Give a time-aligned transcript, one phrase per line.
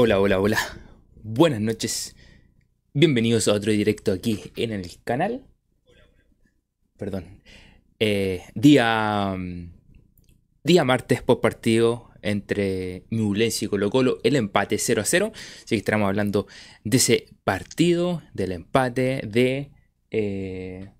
[0.00, 0.58] Hola, hola, hola.
[1.24, 2.14] Buenas noches.
[2.94, 5.44] Bienvenidos a otro directo aquí en el canal.
[6.96, 7.42] Perdón.
[7.98, 9.34] Eh, día.
[9.36, 9.72] mm,
[10.62, 14.18] Día martes por partido entre Ñublense y Colo Colo.
[14.22, 15.32] El empate 0 a 0.
[15.34, 16.46] Así que estamos hablando
[16.84, 19.72] de ese partido, del empate, de.
[20.12, 20.92] eh,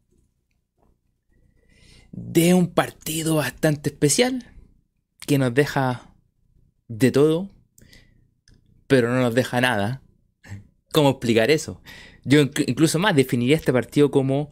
[2.10, 4.44] de un partido bastante especial
[5.26, 6.14] que nos deja
[6.88, 7.50] de todo,
[8.88, 10.02] pero no nos deja nada.
[10.92, 11.82] ¿Cómo explicar eso?
[12.24, 14.50] Yo inc- incluso más definiría este partido como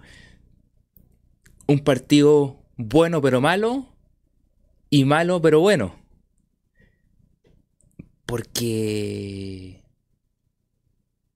[1.66, 3.94] un partido bueno pero malo
[4.90, 5.94] y malo pero bueno.
[8.26, 9.82] Porque...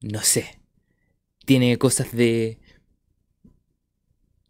[0.02, 0.60] No sé.
[1.44, 2.60] Tiene cosas de...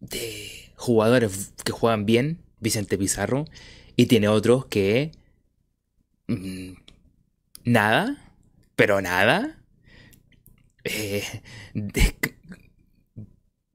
[0.01, 3.45] de jugadores que juegan bien, Vicente Pizarro,
[3.97, 5.13] y tiene otros que...
[6.29, 6.73] mm,
[7.65, 8.30] nada,
[8.81, 9.63] pero nada.
[10.85, 11.23] Eh,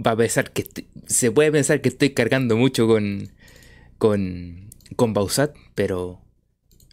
[0.03, 0.65] va a pensar que
[1.05, 3.31] se puede pensar que estoy cargando mucho con
[3.99, 6.25] con con Bausat, pero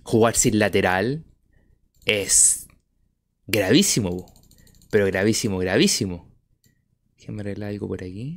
[0.02, 1.24] jugar sin lateral
[2.04, 2.66] es
[3.46, 4.30] gravísimo,
[4.90, 6.30] pero gravísimo, gravísimo.
[7.16, 8.36] Déjame arreglar algo por aquí.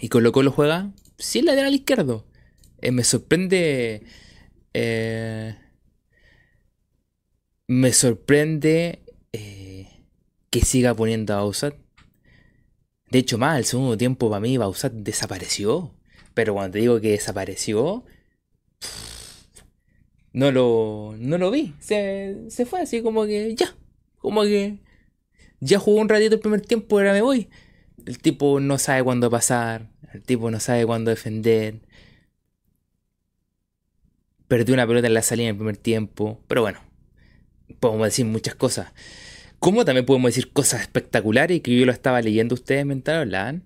[0.00, 2.24] Y Colo Colo juega sin lateral izquierdo.
[2.80, 4.04] Eh, me sorprende.
[4.74, 5.56] eh,
[7.66, 9.88] me sorprende eh,
[10.50, 11.74] que siga poniendo a Bausat.
[13.10, 15.94] De hecho, más, el segundo tiempo para mí Bausat desapareció.
[16.34, 18.04] Pero cuando te digo que desapareció,
[20.32, 21.74] no lo, no lo vi.
[21.78, 23.74] Se, se fue así como que ya.
[24.18, 24.78] Como que
[25.60, 27.48] ya jugó un ratito el primer tiempo, ahora me voy.
[28.04, 29.90] El tipo no sabe cuándo pasar.
[30.12, 31.80] El tipo no sabe cuándo defender.
[34.48, 36.40] Perdió una pelota en la salida en el primer tiempo.
[36.48, 36.80] Pero bueno,
[37.80, 38.92] podemos decir muchas cosas.
[39.58, 43.64] Como también podemos decir cosas espectaculares que yo lo estaba leyendo ustedes mientras hablaban.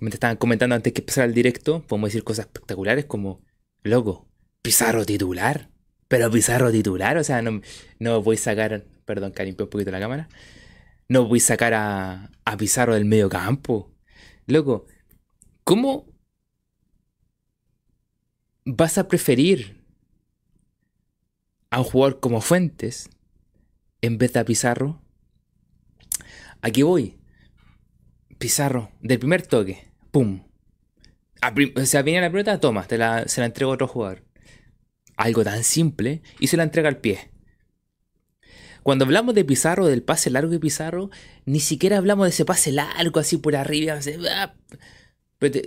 [0.00, 3.40] Mientras estaban comentando antes que empezara el directo, podemos decir cosas espectaculares como,
[3.82, 4.26] loco,
[4.62, 5.68] Pizarro titular.
[6.08, 7.60] Pero Pizarro titular, o sea, no,
[7.98, 10.28] no voy a sacar, perdón, que limpié un poquito la cámara.
[11.08, 13.90] No voy a sacar a, a Pizarro del medio campo.
[14.46, 14.86] Loco,
[15.64, 16.06] ¿cómo
[18.64, 19.81] vas a preferir
[21.72, 23.08] a un jugador como Fuentes
[24.02, 25.02] en vez de a Pizarro?
[26.60, 27.18] Aquí voy.
[28.38, 30.44] Pizarro, del primer toque, pum.
[31.54, 34.22] Prim- o viene la pelota, toma, te la, se la entrega a otro jugador.
[35.16, 37.30] Algo tan simple y se la entrega al pie.
[38.82, 41.10] Cuando hablamos de Pizarro, del pase largo de Pizarro,
[41.46, 43.94] ni siquiera hablamos de ese pase largo así por arriba.
[43.94, 44.54] así, ¡ah!
[45.38, 45.60] Pero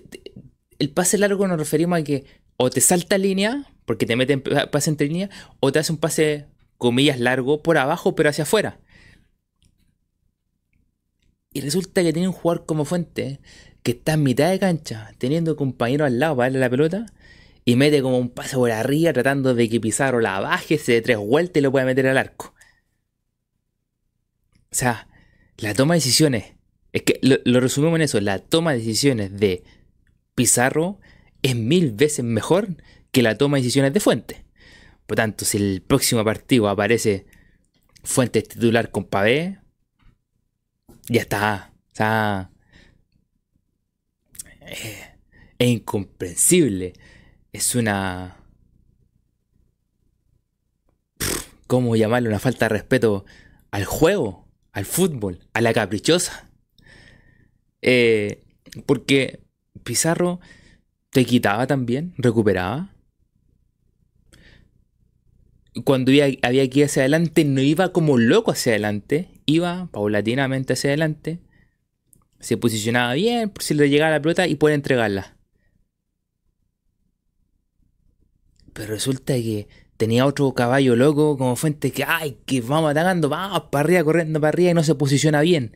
[0.78, 2.26] el pase largo nos referimos a que
[2.58, 5.30] o te salta línea, porque te meten pa- pase entre línea,
[5.60, 6.48] o te hace un pase,
[6.78, 8.80] comillas, largo por abajo, pero hacia afuera.
[11.54, 13.40] Y resulta que tiene un jugador como Fuente
[13.82, 17.06] que está en mitad de cancha, teniendo compañero al lado para darle la pelota,
[17.64, 21.02] y mete como un pase por arriba tratando de que Pizarro la baje, se dé
[21.02, 22.54] tres vueltas y lo pueda meter al arco.
[24.72, 25.08] O sea,
[25.58, 26.54] la toma de decisiones,
[26.94, 29.64] es que lo, lo resumimos en eso, la toma de decisiones de
[30.36, 31.00] Pizarro
[31.42, 32.76] es mil veces mejor
[33.16, 34.44] que la toma de decisiones de Fuente.
[35.08, 37.26] Por tanto, si el próximo partido aparece
[38.04, 39.62] Fuente titular con Pavé,
[41.08, 41.72] ya está.
[41.94, 42.52] O sea,
[44.60, 45.16] eh,
[45.58, 46.92] es incomprensible.
[47.54, 48.36] Es una...
[51.68, 52.28] ¿Cómo llamarlo?
[52.28, 53.24] Una falta de respeto
[53.72, 56.52] al juego, al fútbol, a la caprichosa.
[57.82, 58.44] Eh,
[58.86, 59.40] porque
[59.86, 60.42] Pizarro
[61.12, 62.92] te quitaba también, recuperaba.
[65.84, 70.92] Cuando había que ir hacia adelante, no iba como loco hacia adelante, iba paulatinamente hacia
[70.92, 71.40] adelante,
[72.40, 75.36] se posicionaba bien por si le llegaba la pelota y puede entregarla.
[78.74, 83.64] Pero resulta que tenía otro caballo loco como Fuente que, ay, que vamos atacando, vamos
[83.72, 85.76] para arriba, corriendo para arriba y no se posiciona bien.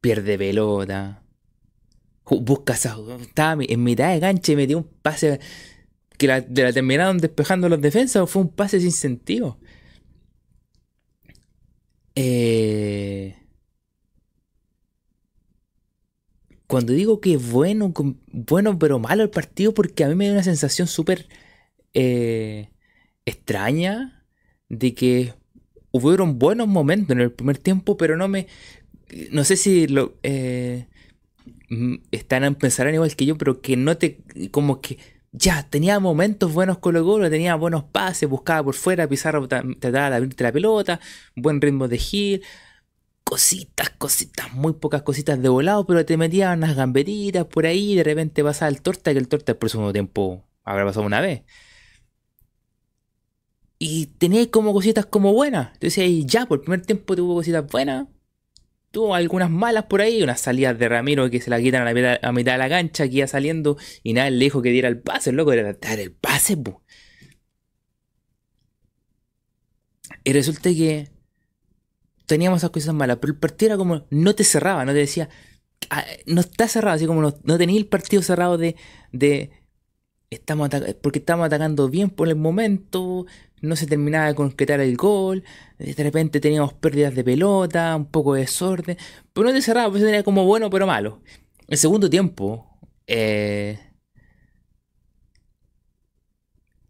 [0.00, 1.22] Pierde pelota.
[2.26, 2.96] Busca esa.
[3.20, 5.40] Estaba en mitad de cancha y metió un pase
[6.18, 8.28] que la, de la terminaron despejando los defensas.
[8.30, 9.58] Fue un pase sin sentido.
[12.16, 13.34] Eh,
[16.66, 17.92] cuando digo que bueno,
[18.32, 21.28] bueno pero malo el partido, porque a mí me da una sensación súper
[21.94, 22.70] eh,
[23.26, 24.26] extraña
[24.68, 25.34] de que
[25.92, 28.48] hubieron buenos momentos en el primer tiempo, pero no me.
[29.32, 30.18] No sé si lo.
[30.22, 30.88] eh,
[32.10, 34.18] están pensarán igual que yo, pero que no te.
[34.50, 34.98] Como que
[35.36, 40.16] ya, tenía momentos buenos Colo Colo, tenía buenos pases, buscaba por fuera, Pizarro trataba de
[40.16, 41.00] abrirte la pelota,
[41.34, 42.42] buen ritmo de gil,
[43.24, 47.96] cositas, cositas, muy pocas cositas de volado, pero te metían unas gambetitas por ahí y
[47.96, 51.42] de repente pasaba el torta, que el torta por segundo tiempo habrá pasado una vez.
[53.78, 55.72] Y tenía como cositas como buenas.
[55.74, 58.06] Entonces ya, por el primer tiempo tuvo cositas buenas.
[58.94, 62.32] Tuvo algunas malas por ahí, unas salidas de Ramiro que se la quitan a la
[62.32, 65.30] mitad, de la cancha, que iba saliendo y nada le dijo que diera el pase,
[65.30, 66.56] el loco era dar el pase,
[70.22, 71.10] Y resulta que
[72.26, 75.28] teníamos esas cosas malas, pero el partido era como, no te cerraba, no te decía,
[75.90, 78.76] ah, no está cerrado, así como no, no tenía el partido cerrado de,
[79.10, 79.50] de
[80.30, 80.70] estamos
[81.02, 83.26] porque estamos atacando bien por el momento,
[83.64, 85.44] no se terminaba de concretar el gol,
[85.78, 88.96] de repente teníamos pérdidas de pelota, un poco de desorden,
[89.32, 91.20] pero no te cerraba, pues tenía como bueno pero malo.
[91.68, 92.66] El segundo tiempo,
[93.06, 93.78] eh,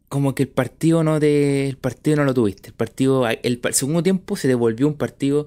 [0.09, 2.69] como que el partido no te, el partido no lo tuviste.
[2.69, 5.47] El partido, el, segundo tiempo se devolvió un partido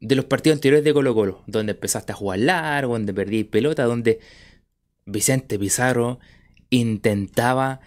[0.00, 3.84] de los partidos anteriores de Colo Colo, donde empezaste a jugar largo, donde perdí pelota,
[3.84, 4.20] donde
[5.06, 6.18] Vicente Pizarro
[6.70, 7.80] intentaba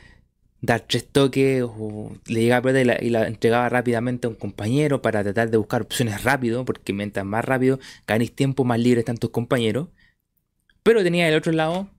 [0.66, 4.36] dar tres toques o le llegaba pelota y la, y la, entregaba rápidamente a un
[4.36, 9.00] compañero para tratar de buscar opciones rápido, porque mientras más rápido ganéis tiempo, más libres
[9.02, 9.90] están tus compañeros.
[10.84, 11.90] Pero tenía el otro lado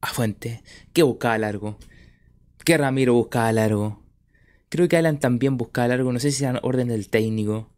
[0.00, 0.62] a Fuente,
[0.92, 1.78] que buscaba largo,
[2.64, 4.02] que Ramiro buscaba largo.
[4.68, 7.72] Creo que Alan también buscaba largo, no sé si eran orden del técnico.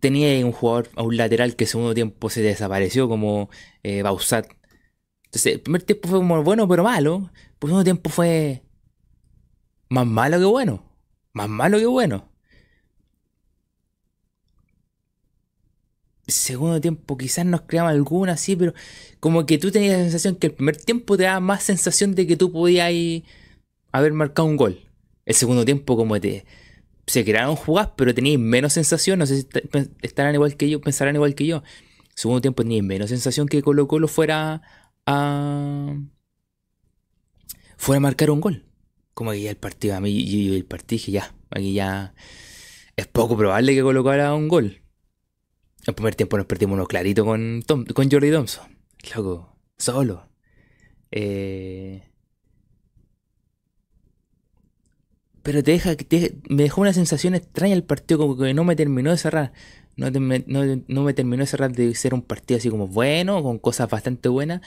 [0.00, 3.50] Tenía un jugador a un lateral que segundo tiempo se desapareció como
[3.82, 4.46] eh, Bausat.
[5.44, 7.30] El primer tiempo fue como bueno pero malo.
[7.34, 8.62] El segundo tiempo fue
[9.88, 10.82] más malo que bueno.
[11.32, 12.28] Más malo que bueno.
[16.26, 18.74] segundo tiempo quizás nos creaba alguna así, pero
[19.20, 22.26] como que tú tenías la sensación que el primer tiempo te daba más sensación de
[22.26, 22.90] que tú podías
[23.92, 24.80] haber marcado un gol.
[25.24, 26.44] El segundo tiempo como te
[27.06, 29.48] se crearon jugadas, pero tenías menos sensación, no sé si
[30.02, 31.62] estarán igual que yo, pensarán igual que yo.
[32.02, 34.62] El segundo tiempo tenías menos sensación que Colo Colo fuera
[35.06, 35.96] a
[37.76, 38.64] fuera a marcar un gol.
[39.14, 42.14] Como que ya el partido, a mí yo, el partido dije ya, aquí ya
[42.96, 44.82] es poco probable que colocara un gol.
[45.86, 47.62] El primer tiempo nos perdimos uno clarito con,
[47.94, 48.76] con Jordi Thompson.
[49.14, 50.28] Loco, solo.
[51.12, 52.02] Eh,
[55.42, 55.94] pero te deja,
[56.48, 59.52] me dejó una sensación extraña el partido, como que no me terminó de cerrar.
[59.96, 63.88] No, no, me terminó de cerrar de ser un partido así como bueno, con cosas
[63.88, 64.60] bastante buenas,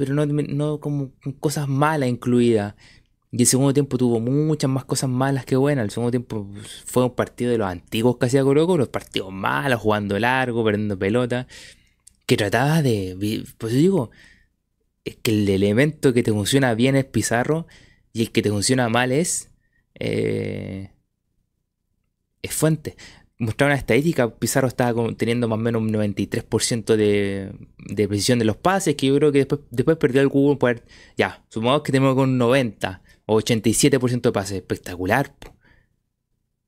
[0.00, 2.74] pero no, no como cosas malas incluidas.
[3.30, 5.84] Y el segundo tiempo tuvo muchas más cosas malas que buenas.
[5.84, 6.48] El segundo tiempo
[6.86, 10.98] fue un partido de los antiguos que hacía Colo los partidos malos, jugando largo, perdiendo
[10.98, 11.46] pelota.
[12.24, 13.44] Que trataba de.
[13.58, 14.10] Pues digo,
[15.04, 17.66] es que el elemento que te funciona bien es Pizarro
[18.14, 19.50] y el que te funciona mal es.
[19.96, 20.92] Eh,
[22.40, 22.96] es Fuente.
[23.40, 28.44] Mostraba una estadística, Pizarro estaba teniendo más o menos un 93% de, de precisión de
[28.44, 30.58] los pases, que yo creo que después, después perdió el Google.
[30.58, 30.82] Pues,
[31.16, 33.02] ya, supongamos que tenemos con 90.
[33.26, 35.34] 87% de pases, espectacular.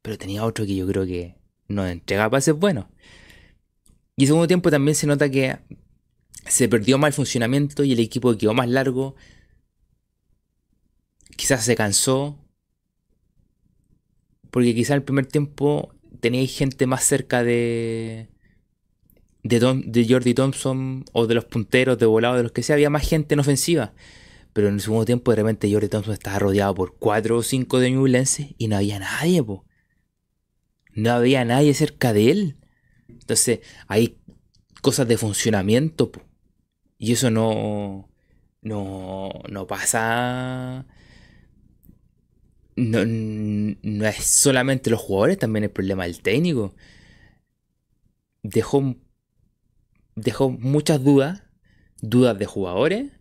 [0.00, 1.36] Pero tenía otro que yo creo que
[1.68, 2.86] no entregaba pases buenos.
[4.16, 5.58] Y en segundo tiempo también se nota que
[6.46, 9.14] se perdió mal funcionamiento y el equipo quedó más largo.
[11.36, 12.38] Quizás se cansó.
[14.50, 18.28] Porque quizás el primer tiempo teníais gente más cerca de,
[19.42, 22.74] de, Jordi Thompson o de los punteros, de volado, de los que sea.
[22.74, 23.92] Había más gente en ofensiva.
[24.52, 27.80] Pero en el segundo tiempo de repente Jordi Thompson estaba rodeado por 4 o 5
[27.80, 29.64] de Newlenses y no había nadie, po.
[30.94, 32.56] No había nadie cerca de él.
[33.08, 34.18] Entonces hay
[34.80, 36.22] cosas de funcionamiento, po.
[36.98, 38.08] Y eso no,
[38.60, 40.86] no, no pasa...
[42.76, 46.74] No, no es solamente los jugadores, también el problema del técnico.
[48.44, 48.94] Dejó,
[50.14, 51.42] dejó muchas dudas,
[52.00, 53.12] dudas de jugadores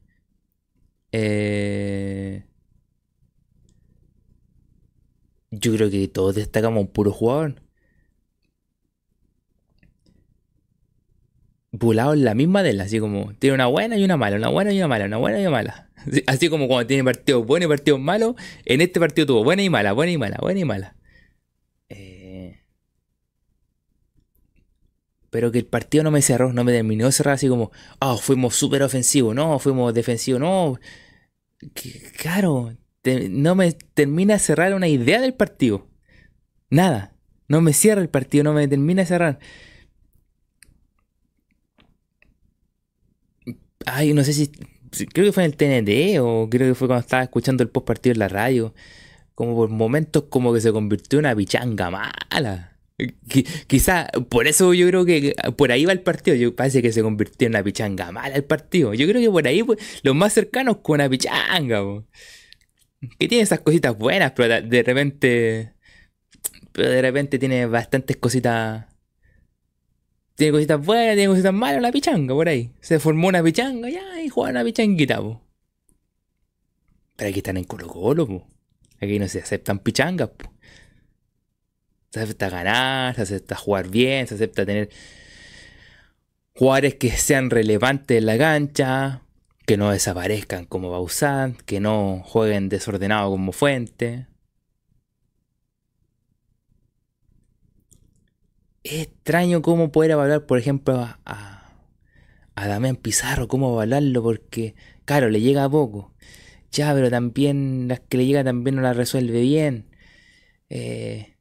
[1.12, 2.44] eh,
[5.52, 7.62] yo creo que todos destacamos un puro jugador.
[11.72, 14.50] Volado en la misma de él, así como tiene una buena y una mala, una
[14.50, 15.90] buena y una mala, una buena y una mala.
[16.28, 18.36] Así como cuando tiene partidos buenos y partidos malos,
[18.66, 20.96] en este partido tuvo buena y mala, buena y mala, buena y mala.
[25.32, 28.18] pero que el partido no me cerró, no me terminó de cerrar así como, ah,
[28.18, 30.78] fuimos súper ofensivos, no, fuimos defensivos, no.
[32.18, 32.76] claro,
[33.30, 35.88] no me termina de cerrar una idea del partido.
[36.70, 37.16] Nada,
[37.48, 39.40] no me cierra el partido, no me termina de cerrar.
[43.86, 44.52] Ay, no sé si
[45.14, 47.88] creo que fue en el TNT o creo que fue cuando estaba escuchando el post
[47.88, 48.74] partido en la radio.
[49.36, 52.78] Como por momentos como que se convirtió en una pichanga mala.
[53.68, 56.54] Quizá por eso yo creo que por ahí va el partido.
[56.56, 58.94] Parece que se convirtió en una pichanga mala el partido.
[58.94, 61.82] Yo creo que por ahí pues, los más cercanos con una pichanga.
[63.18, 65.74] Que tiene esas cositas buenas, pero de repente.
[66.72, 68.86] Pero de repente tiene bastantes cositas.
[70.36, 72.72] Tiene cositas buenas, tiene cositas malas la pichanga por ahí.
[72.80, 75.20] Se formó una pichanga ya y juega una pichanguita,
[77.16, 78.48] Pero aquí están en Colo Colo,
[79.02, 80.30] Aquí no se aceptan pichangas,
[82.12, 84.90] se acepta ganar, se acepta jugar bien, se acepta tener
[86.56, 89.22] jugadores que sean relevantes en la cancha,
[89.66, 94.28] que no desaparezcan como Bausat, que no jueguen desordenado como Fuente.
[98.84, 100.96] Es extraño cómo poder evaluar, por ejemplo,
[101.26, 101.74] a,
[102.56, 106.14] a Damián Pizarro, cómo evaluarlo, porque, claro, le llega poco.
[106.72, 109.88] Ya, pero también las que le llega también no las resuelve bien.
[110.70, 111.36] Eh,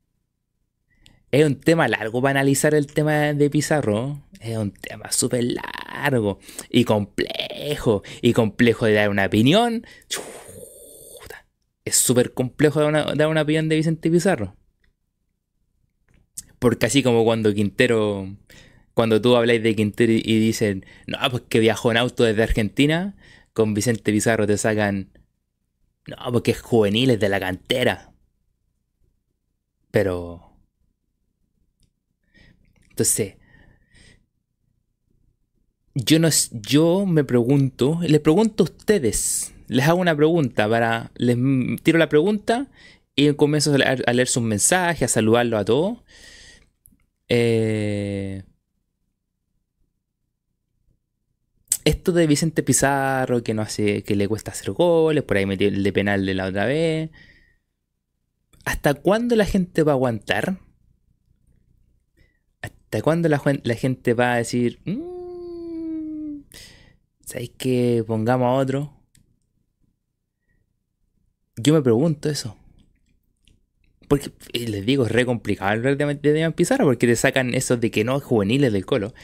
[1.30, 4.20] es un tema largo para analizar el tema de Pizarro.
[4.40, 8.02] Es un tema súper largo y complejo.
[8.23, 9.87] Y complejo de dar una opinión.
[11.85, 14.56] Es súper complejo dar una, opinión de Vicente Pizarro.
[16.60, 18.36] Porque así como cuando Quintero,
[18.94, 23.16] cuando tú habláis de Quintero y dicen, no, pues que viajó en auto desde Argentina,
[23.52, 25.10] con Vicente Pizarro te sacan,
[26.06, 28.12] no, porque es juveniles de la cantera.
[29.90, 30.50] Pero
[33.00, 33.36] entonces,
[35.94, 41.38] yo, no, yo me pregunto, les pregunto a ustedes, les hago una pregunta para, les
[41.82, 42.68] tiro la pregunta
[43.16, 45.98] y comienzo a leer, sus mensajes, a saludarlo a todos.
[47.30, 48.42] Eh,
[51.84, 55.68] esto de Vicente Pizarro, que no hace, que le cuesta hacer goles, por ahí metió
[55.68, 57.10] el de penal de la otra vez.
[58.64, 60.58] ¿Hasta cuándo la gente va a aguantar?
[62.62, 63.38] ¿Hasta cuándo la,
[63.76, 66.42] gente va a decir, mmm,
[67.25, 68.92] ¿sabéis que pongamos a otro?
[71.56, 72.56] Yo me pregunto eso.
[74.10, 77.92] Porque les digo, es re complicado el de, de Pizarro porque te sacan esos de
[77.92, 79.14] que no es juveniles del colo.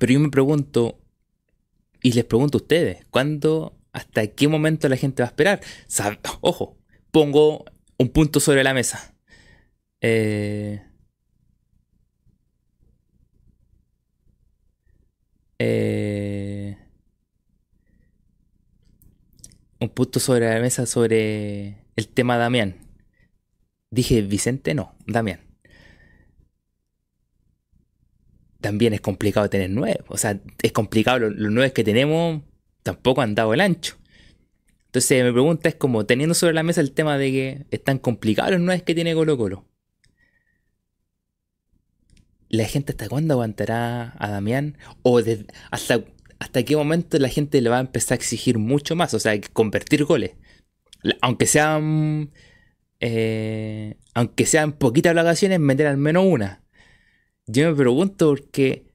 [0.00, 0.98] Pero yo me pregunto,
[2.02, 5.60] y les pregunto a ustedes, ¿cuándo, hasta qué momento la gente va a esperar?
[6.40, 6.76] Ojo,
[7.12, 7.64] pongo
[7.96, 9.14] un punto sobre la mesa.
[10.00, 10.82] Eh,
[15.64, 16.76] Eh,
[19.78, 22.81] un punto sobre la mesa sobre el tema Damián.
[23.92, 25.40] Dije Vicente, no, Damián.
[28.62, 30.00] También es complicado tener nueve.
[30.08, 31.18] O sea, es complicado.
[31.18, 32.42] Los, nueve que tenemos
[32.82, 33.96] tampoco han dado el ancho.
[34.86, 38.52] Entonces, mi pregunta es como teniendo sobre la mesa el tema de que están complicados
[38.52, 39.66] los nueve que tiene Colo Colo.
[42.48, 44.78] ¿La gente hasta cuándo aguantará a Damián?
[45.02, 45.20] ¿O
[45.70, 46.04] hasta,
[46.38, 49.12] hasta qué momento la gente le va a empezar a exigir mucho más?
[49.12, 50.32] O sea, convertir goles.
[51.20, 52.30] Aunque sean.
[53.04, 56.62] Eh, aunque sean poquitas ocasiones, meter al menos una.
[57.46, 58.86] Yo me pregunto por qué.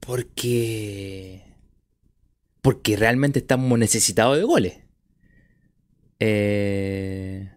[0.00, 1.42] Porque.
[2.62, 4.80] Porque realmente estamos necesitados de goles.
[6.20, 7.50] Eh.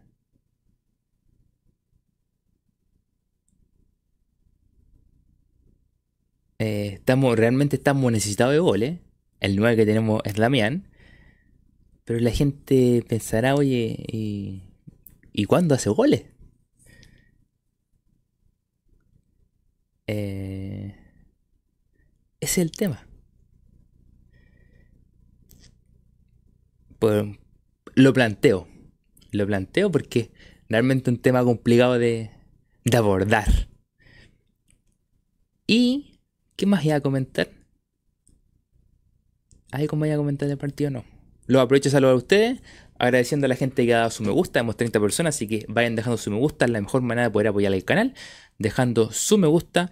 [6.59, 8.99] Eh, estamos, realmente estamos necesitados de goles.
[9.41, 10.87] El 9 que tenemos es Damián.
[12.05, 14.63] Pero la gente pensará, oye, ¿y,
[15.33, 16.25] ¿y cuándo hace goles?
[20.07, 20.95] Eh,
[22.39, 23.07] ese es el tema.
[26.99, 27.25] Pues,
[27.95, 28.67] lo planteo.
[29.31, 30.31] Lo planteo porque
[30.69, 32.31] realmente un tema complicado de,
[32.85, 33.67] de abordar.
[35.67, 36.15] Y
[36.55, 37.49] ¿Qué más iba a comentar?
[39.71, 40.89] ¿Hay cómo iba a comentar el partido?
[40.89, 41.14] No.
[41.47, 42.61] Lo aprovecho a saludar a ustedes,
[42.97, 44.59] agradeciendo a la gente que ha dado su me gusta.
[44.59, 46.65] Hemos 30 personas, así que vayan dejando su me gusta.
[46.65, 48.13] Es la mejor manera de poder apoyar el canal.
[48.57, 49.91] Dejando su me gusta.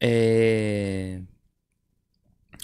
[0.00, 1.22] Eh,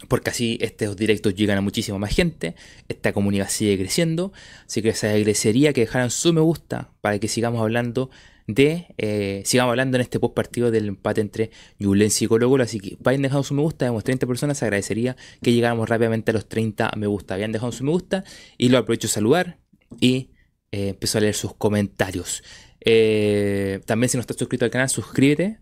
[0.08, 2.54] porque así estos directos llegan a muchísima más gente.
[2.88, 4.32] Esta comunidad sigue creciendo.
[4.66, 8.10] Así que les agradecería que dejaran su me gusta para que sigamos hablando
[8.48, 12.64] de, eh, sigamos hablando en este post partido del empate entre Yulensi y Colo Colo,
[12.64, 16.34] así que vayan dejando su me gusta, tenemos 30 personas, agradecería que llegáramos rápidamente a
[16.34, 18.24] los 30 me gusta, vayan dejando su me gusta
[18.56, 19.58] y lo aprovecho a saludar
[20.00, 20.30] y
[20.72, 22.42] eh, empiezo a leer sus comentarios.
[22.80, 25.58] Eh, también si no estás suscrito al canal, suscríbete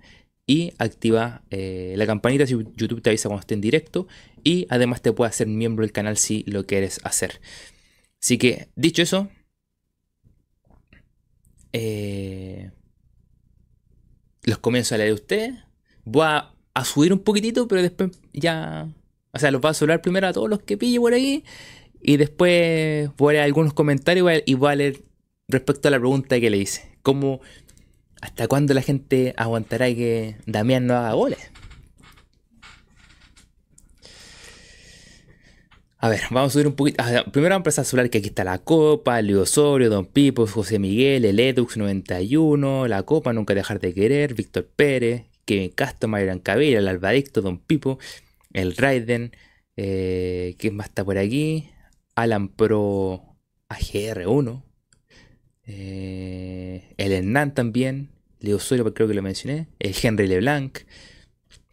[0.47, 4.07] y activa eh, la campanita si YouTube te avisa cuando esté en directo
[4.45, 7.41] y además te puede hacer miembro del canal si lo quieres hacer.
[8.23, 9.29] Así que, dicho eso,
[11.73, 12.71] eh,
[14.47, 15.55] los comienzo a leer de ustedes.
[16.05, 16.53] Voy a,
[16.85, 18.89] subir un poquitito, pero después ya...
[19.33, 21.45] O sea, los voy a saludar primero a todos los que pille por ahí
[22.01, 25.03] y después voy a leer algunos comentarios y voy a leer
[25.49, 26.89] respecto a la pregunta que le hice.
[27.03, 27.41] ¿Cómo,
[28.23, 31.51] hasta cuándo la gente aguantará que Damián no haga goles?
[35.99, 37.03] A ver, vamos a subir un poquito.
[37.33, 40.47] Primero vamos a empezar a hablar que aquí está la Copa, Leo Osorio, Don Pipo,
[40.47, 46.09] José Miguel, el Edux 91, la Copa, Nunca Dejar de Querer, Víctor Pérez, Kevin Castro,
[46.09, 47.99] Marian Cabella, el Albadicto, Don Pipo,
[48.53, 49.33] el Raiden,
[49.77, 51.71] eh, ¿quién más está por aquí?
[52.15, 53.23] Alan Pro
[53.71, 54.63] AGR1,
[55.67, 58.11] eh, el Hernán también,
[58.41, 60.79] Leo Osorio, creo que lo mencioné, el Henry Leblanc,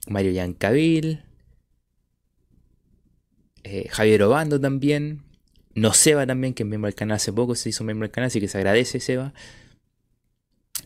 [0.07, 1.23] Mario Yancavil,
[3.63, 5.23] eh, Javier Obando también,
[5.75, 8.27] No Seba también, que es miembro del canal hace poco, se hizo miembro del canal,
[8.27, 9.33] así que se agradece Seba.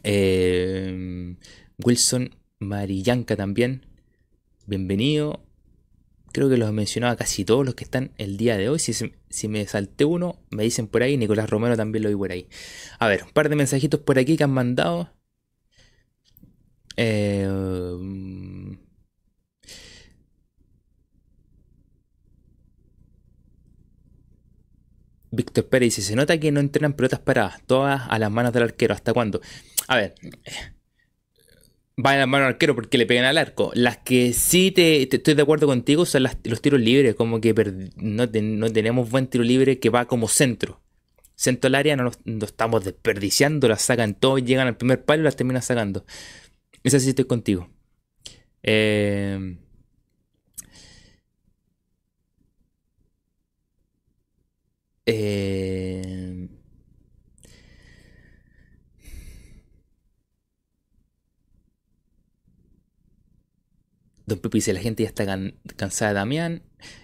[0.03, 1.36] Eh,
[1.84, 3.86] Wilson Marillanca también,
[4.65, 5.43] bienvenido.
[6.34, 8.79] Creo que los he mencionado a casi todos los que están el día de hoy.
[8.79, 11.17] Si, si me salté uno, me dicen por ahí.
[11.17, 12.48] Nicolás Romero también lo vi por ahí.
[13.00, 15.10] A ver, un par de mensajitos por aquí que han mandado.
[16.96, 17.48] Eh,
[25.38, 28.63] Víctor Pérez dice, se nota que no entrenan pelotas paradas, todas a las manos del
[28.63, 28.94] arquero.
[28.94, 29.39] ¿Hasta cuándo?
[29.88, 30.15] A ver,
[31.96, 33.72] van a las manos del arquero porque le pegan al arco.
[33.74, 37.53] Las que sí te, estoy de acuerdo contigo son los tiros libres, como que
[37.96, 40.82] no, tenemos buen tiro libre que va como centro.
[41.36, 45.25] Centro al área no lo estamos desperdiciando, las sacan todos, llegan al primer palo y
[45.25, 46.03] las terminan sacando.
[46.84, 47.70] Esa sí estoy contigo.
[48.63, 49.58] Eh,
[55.09, 56.49] Eh,
[64.25, 65.25] Don Pepe dice, la gente ya está
[65.77, 66.63] cansada de Damián.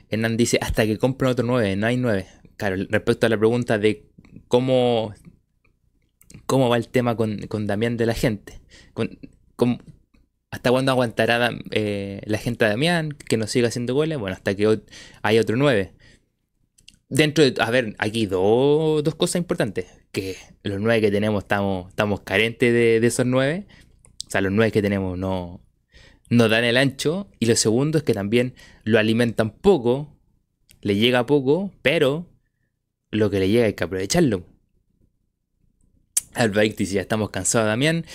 [0.10, 2.28] Hernán dice, hasta que compren otro 9, no hay 9.
[2.58, 4.06] Claro, respecto a la pregunta de
[4.50, 5.14] cómo,
[6.46, 8.60] cómo va el tema con, Damián de la gente.
[10.52, 14.20] ¿Hasta cuándo aguantará eh, la gente de Damián que nos siga haciendo goles?
[14.20, 14.82] Bueno, hasta que
[15.22, 15.94] hay otro 9
[17.10, 19.86] dentro de, a ver, aquí dos, cosas importantes.
[20.12, 23.66] Que los nueve que tenemos estamos, estamos carentes de, esos nueve.
[24.28, 25.62] O sea, los nueve que tenemos no,
[26.30, 27.28] no dan el ancho.
[27.40, 30.16] Y lo segundo es que también lo alimentan poco,
[30.82, 32.28] le llega poco, pero
[33.12, 34.46] lo que le llega hay que aprovecharlo.
[36.34, 38.06] Albert dice, ya estamos cansados, Damián.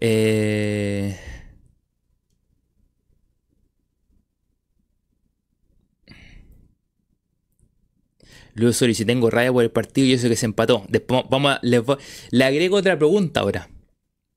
[0.00, 1.16] Eh...
[8.54, 10.84] Luego, sorry, si tengo rabia por el partido y eso que se empató.
[10.88, 13.70] Después vamos a, le, agrego otra pregunta ahora.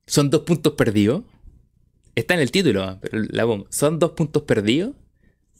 [0.06, 1.24] ¿Son dos puntos perdidos?
[2.14, 3.66] Está en el título, pero la pongo.
[3.70, 4.94] ¿Son dos puntos perdidos?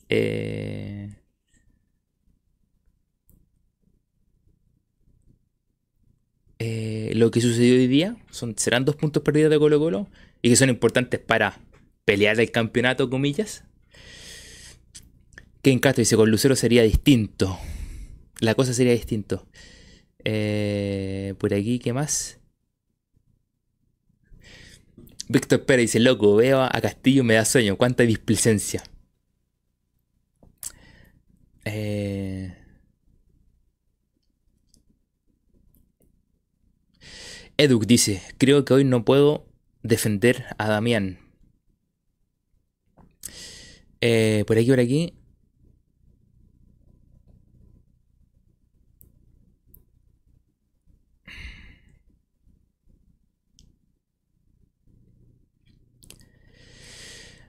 [0.08, 1.14] Eh,
[6.58, 10.08] eh, lo que sucedió hoy día son, serán dos puntos perdidos de Colo Colo
[10.40, 11.60] y que son importantes para
[12.06, 13.64] pelear el campeonato, comillas.
[15.60, 17.58] Que en Castro dice con Lucero sería distinto
[18.40, 19.46] la cosa sería distinto.
[20.24, 22.38] Eh, por aquí, ¿qué más?
[25.28, 28.82] Víctor Pérez dice, loco, veo a Castillo me da sueño, cuánta displicencia.
[31.64, 32.54] Eh...
[37.86, 39.46] Dice, creo que hoy no puedo
[39.82, 41.18] defender a Damián.
[44.00, 45.14] Eh, por aquí, por aquí.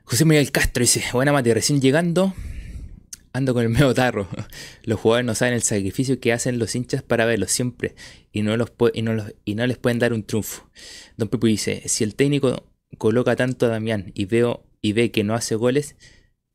[0.10, 2.34] José Miguel Castro dice, buena Mati, recién llegando,
[3.34, 4.30] ando con el medio tarro.
[4.84, 7.94] Los jugadores no saben el sacrificio que hacen los hinchas para verlos siempre
[8.32, 10.72] y no, los y no, les pueden dar un triunfo.
[11.18, 15.26] Don Pepe dice, si el técnico coloca tanto a Damián y, veo, y ve que
[15.26, 15.98] no hace goles,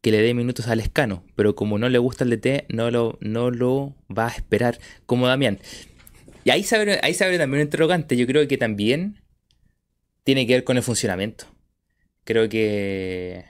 [0.00, 3.18] que le dé minutos al escano, pero como no le gusta el DT, no lo,
[3.20, 5.58] no lo va a esperar como Damián.
[6.44, 9.20] Y ahí se, ahí se abre también un interrogante, yo creo que también
[10.24, 11.51] tiene que ver con el funcionamiento.
[12.24, 13.44] Creo que.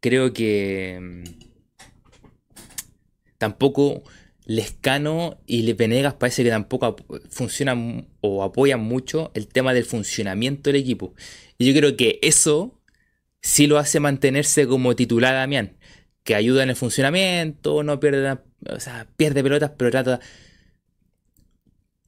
[0.00, 0.98] Creo que.
[1.00, 1.24] Mm,
[3.38, 4.02] tampoco
[4.46, 6.96] Lescano y Venegas parece que tampoco
[7.30, 11.14] funcionan o apoyan mucho el tema del funcionamiento del equipo.
[11.58, 12.80] Y yo creo que eso
[13.42, 15.76] sí lo hace mantenerse como titular Damián,
[16.24, 18.38] que ayuda en el funcionamiento, no pierde,
[18.70, 20.20] o sea, pierde pelotas, pero trata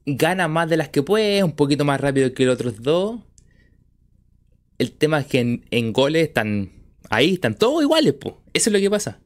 [0.05, 3.19] gana más de las que puede, un poquito más rápido que los otros dos.
[4.81, 6.71] El tema es que en, goles están
[7.11, 8.33] ahí, están todos iguales, pues.
[8.51, 9.21] Eso es lo que pasa.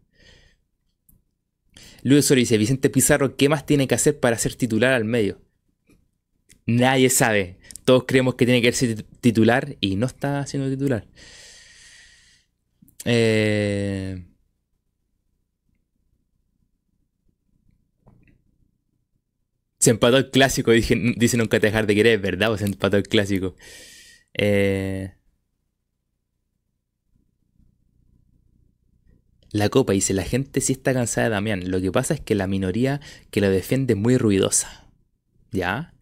[2.03, 5.39] Luis Osorio dice, Vicente Pizarro, ¿qué más tiene que hacer para ser titular al medio?
[6.65, 7.57] Nadie sabe.
[7.85, 11.07] Todos creemos que tiene que ser titular y no está siendo titular.
[13.05, 14.25] Eh...
[19.79, 22.51] Se empató el clásico, dice nunca te dejar de querer, ¿verdad?
[22.51, 23.55] O se empató el clásico.
[24.33, 25.13] Eh...
[29.55, 31.71] La copa dice, la gente sí está cansada de Damián.
[31.71, 32.99] Lo que pasa es que la minoría
[33.31, 34.89] que lo defiende es muy ruidosa.
[35.53, 35.93] ¿Ya?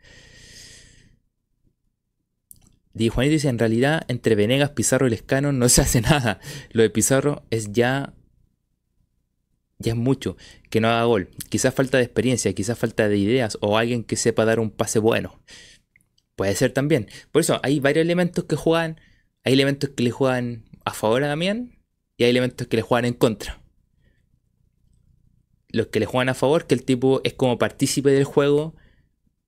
[2.93, 6.39] Di Juanito dice, en realidad entre Venegas, Pizarro y Lescano no se hace nada.
[6.71, 8.15] Lo de Pizarro es ya...
[9.77, 10.35] Ya es mucho.
[10.71, 11.29] Que no haga gol.
[11.49, 14.97] Quizás falta de experiencia, quizás falta de ideas o alguien que sepa dar un pase
[14.97, 15.39] bueno.
[16.35, 17.07] Puede ser también.
[17.31, 18.99] Por eso hay varios elementos que juegan.
[19.43, 21.72] Hay elementos que le juegan a favor a Damián
[22.25, 23.61] hay elementos que le juegan en contra.
[25.69, 28.75] Los que le juegan a favor, que el tipo es como partícipe del juego,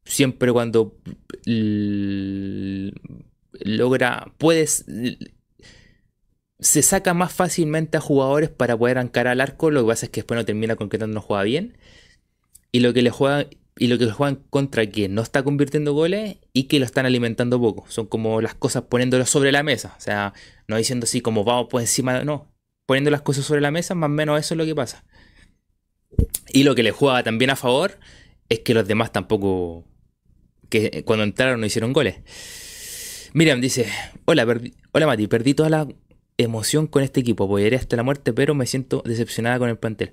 [0.05, 0.97] siempre cuando
[3.63, 4.85] logra, puedes,
[6.59, 10.11] se saca más fácilmente a jugadores para poder ancar al arco, lo que pasa es
[10.11, 11.77] que después no termina concretando, no juega bien.
[12.71, 16.37] Y lo que le juega y lo que juegan contra que no está convirtiendo goles
[16.53, 17.85] y que lo están alimentando poco.
[17.89, 19.95] Son como las cosas poniéndolo sobre la mesa.
[19.97, 20.33] O sea,
[20.67, 22.54] no diciendo así como vamos por encima, no
[22.85, 25.03] poniendo las cosas sobre la mesa, más o menos eso es lo que pasa.
[26.49, 27.99] Y lo que le juega también a favor
[28.49, 29.85] es que los demás tampoco,
[30.69, 32.15] que cuando entraron no hicieron goles.
[33.33, 33.87] Miriam dice,
[34.25, 34.45] hola,
[34.91, 35.87] hola Mati, perdí toda la
[36.37, 40.11] emoción con este equipo, apoyaré hasta la muerte, pero me siento decepcionada con el plantel.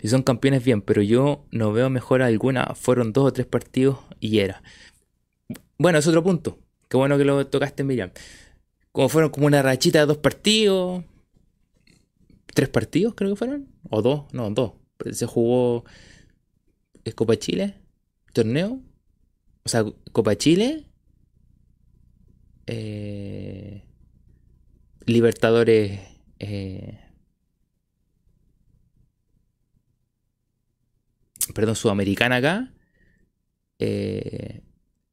[0.00, 3.98] Si son campeones bien, pero yo no veo mejora alguna, fueron dos o tres partidos
[4.20, 4.62] y era.
[5.78, 6.58] Bueno, es otro punto.
[6.88, 8.10] Qué bueno que lo tocaste, Miriam.
[8.92, 11.04] Como fueron como una rachita de dos partidos,
[12.54, 13.68] tres partidos, creo que fueron.
[13.90, 14.72] O dos, no, dos.
[15.12, 15.84] Se jugó
[17.14, 17.74] Copa Chile,
[18.32, 18.80] torneo.
[19.64, 20.86] O sea, Copa Chile.
[22.66, 23.82] Eh,
[25.06, 26.00] Libertadores.
[26.38, 26.98] Eh,
[31.54, 32.72] perdón, Sudamericana acá.
[33.78, 34.62] Eh,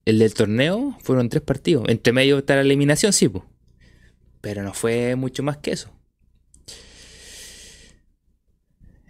[0.05, 1.87] el del torneo fueron tres partidos.
[1.87, 3.43] Entre medio está la eliminación, sí, pues.
[4.41, 5.89] Pero no fue mucho más que eso.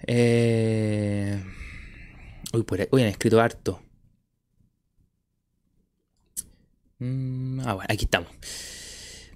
[0.08, 1.44] Eh...
[2.54, 3.82] Uy, han escrito harto.
[7.00, 8.32] Mm, ah, bueno, aquí estamos.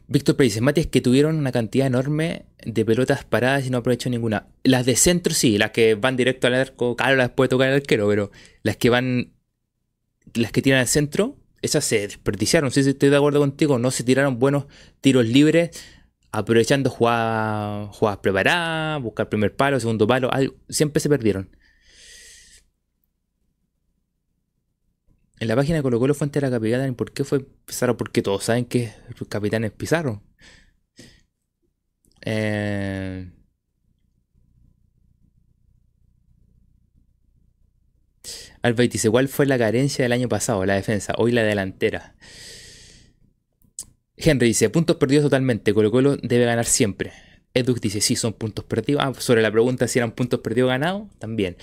[0.08, 4.48] Víctor Pérez es que tuvieron una cantidad enorme de pelotas paradas y no aprovechó ninguna.
[4.64, 7.76] Las de centro sí, las que van directo al arco, claro, las puede tocar el
[7.76, 8.32] arquero, pero
[8.64, 9.34] las que van,
[10.34, 12.72] las que tiran al centro, esas se desperdiciaron.
[12.72, 14.68] Si estoy de acuerdo contigo, no se tiraron buenos
[15.02, 15.72] tiros libres
[16.32, 20.30] aprovechando jugadas, jugadas preparadas, buscar primer palo, segundo palo,
[20.70, 21.50] siempre se perdieron.
[25.40, 27.96] En la página colocó los Fuente de la Capitana, ¿por qué fue Pizarro?
[27.98, 30.24] Porque todos saben que el capitán es Pizarro.
[32.22, 33.32] Eh...
[38.90, 40.66] dice, ¿cuál fue la carencia del año pasado?
[40.66, 42.16] La defensa, hoy la delantera.
[44.18, 47.14] Henry dice, puntos perdidos totalmente, Colo Colo debe ganar siempre.
[47.54, 49.02] Edux dice, sí, son puntos perdidos.
[49.04, 51.58] Ah, sobre la pregunta si eran puntos perdidos ganados, también.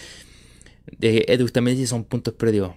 [1.00, 2.74] Eh, Edux también dice, son puntos perdidos.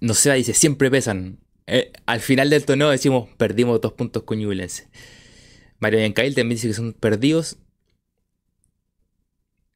[0.00, 1.38] No sé, dice, siempre pesan.
[1.66, 4.88] Eh, al final del torneo decimos, perdimos dos puntos con Ñublense.
[5.78, 7.58] Mario Biancail también dice que son perdidos.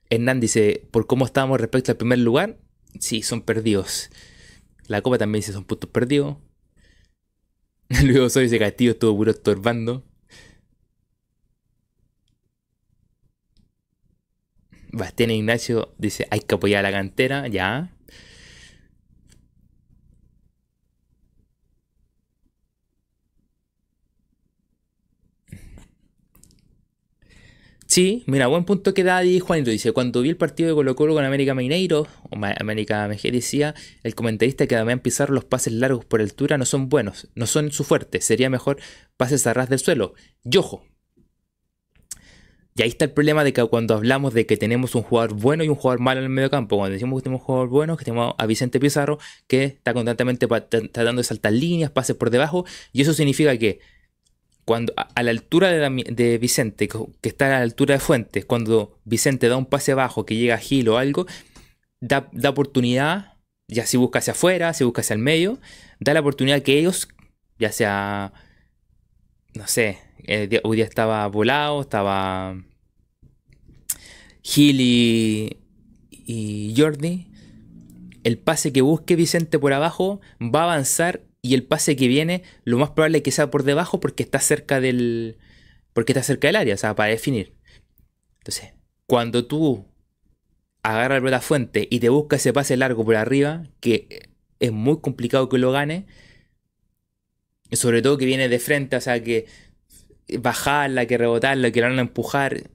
[0.09, 2.59] Hernán dice, por cómo estábamos respecto al primer lugar,
[2.99, 4.11] sí, son perdidos.
[4.87, 6.37] La Copa también dice, son puntos perdidos.
[8.05, 10.05] Luego soy ese castillo estuvo puro estorbando.
[14.93, 17.91] Bastián Ignacio dice, hay que apoyar la cantera, ya.
[27.93, 29.71] Sí, mira, buen punto que da ahí Juanito.
[29.71, 33.75] Dice, cuando vi el partido de Colo Colo con América Mineiro, o América MG, decía
[34.03, 37.71] el comentarista que Damián Pizarro los pases largos por altura no son buenos, no son
[37.71, 38.23] su fuerte.
[38.23, 38.79] Sería mejor
[39.19, 40.15] pases a ras del suelo.
[40.43, 40.87] Yojo.
[42.75, 45.63] Y ahí está el problema de que cuando hablamos de que tenemos un jugador bueno
[45.63, 47.99] y un jugador malo en el medio campo, cuando decimos que tenemos un jugador bueno,
[47.99, 52.65] que tenemos a Vicente Pizarro, que está constantemente tratando de saltar líneas, pases por debajo,
[52.91, 53.81] y eso significa que
[54.65, 59.49] cuando a, la altura de, Vicente, que está a la altura de Fuentes, cuando Vicente
[59.49, 61.27] da un pase bajo, que llega a Gil o algo,
[62.01, 63.35] da, da oportunidad,
[63.69, 65.59] ya si busca hacia afuera, si busca hacia el medio,
[65.99, 67.09] da la oportunidad que ellos,
[67.59, 68.33] ya sea,
[69.55, 72.57] no sé, eh, hoy día estaba volado, estaba
[74.43, 77.29] Gil y, Jordi.
[78.25, 82.45] El pase que busque Vicente por abajo va a avanzar y el pase que viene,
[82.65, 85.39] lo más probable es que sea por debajo porque está cerca del.
[85.93, 87.55] Porque está cerca del área, o sea, para definir.
[88.39, 88.73] Entonces,
[89.07, 89.85] cuando tú
[90.83, 95.49] agarras la fuente y te busca ese pase largo por arriba, que es muy complicado
[95.49, 96.07] que lo gane.
[97.73, 99.47] Sobre todo que viene de frente, o sea que
[100.39, 102.71] bajarla, que rebotarla, que la van a empujar.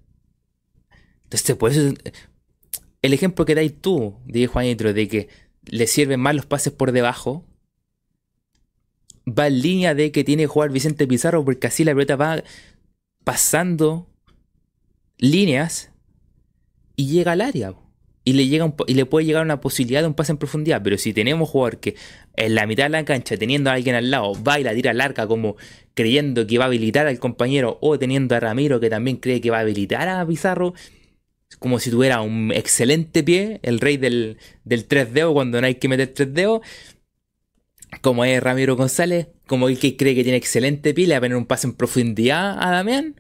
[1.24, 1.94] Entonces, por eso,
[3.02, 5.30] el ejemplo que dais tú, dije Juanito, de que
[5.66, 7.47] le sirven más los pases por debajo,
[9.28, 12.44] va en línea de que tiene que jugar Vicente Pizarro, porque así la pelota va
[13.24, 14.08] pasando
[15.18, 15.92] líneas
[16.96, 17.74] y llega al área.
[18.24, 20.82] Y le, llega y le puede llegar una posibilidad de un pase en profundidad.
[20.84, 21.96] Pero si tenemos jugador que
[22.36, 24.94] en la mitad de la cancha, teniendo a alguien al lado, va y la tira
[24.94, 25.56] larga como
[25.94, 29.50] creyendo que va a habilitar al compañero o teniendo a Ramiro que también cree que
[29.50, 30.74] va a habilitar a Pizarro,
[31.60, 35.76] como si tuviera un excelente pie, el rey del, del 3 dedos cuando no hay
[35.76, 36.62] que meter 3 dedos,
[38.02, 41.22] como es Ramiro González, como el que cree que tiene excelente pie, le va a
[41.22, 43.16] poner un pase en profundidad a Damián.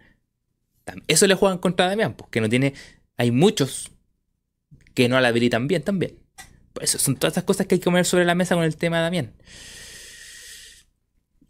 [1.07, 2.73] Eso le juegan contra Damián, porque no tiene.
[3.17, 3.91] Hay muchos
[4.93, 6.17] que no la habilitan bien también.
[6.73, 8.75] Pues eso son todas esas cosas que hay que poner sobre la mesa con el
[8.75, 9.33] tema de Damián.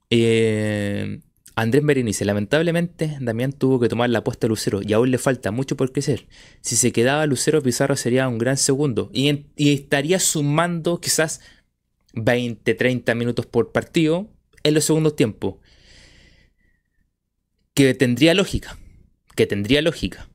[0.09, 1.19] Eh,
[1.57, 5.49] Andrés Berenice, lamentablemente Damián tuvo que tomar la apuesta a Lucero y aún le falta
[5.49, 6.27] mucho por crecer.
[6.61, 11.41] Si se quedaba Lucero Pizarro sería un gran segundo y, estaría sumando quizás
[12.17, 14.27] 20, 30 minutos por partido
[14.63, 15.55] en los segundos tiempos.
[17.73, 18.77] Que tendría lógica.
[19.35, 20.29] Que tendría lógica.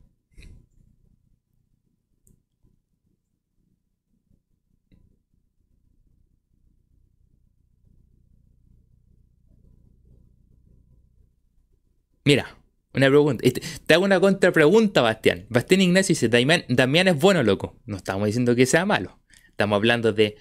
[12.25, 12.57] Mira,
[12.93, 13.45] una pregunta.
[13.45, 15.45] Este, te hago una contrapregunta, Bastián.
[15.49, 17.77] Bastián Ignacio dice, Damián, es bueno, loco.
[17.85, 19.19] No estamos diciendo que sea malo.
[19.49, 20.37] Estamos hablando de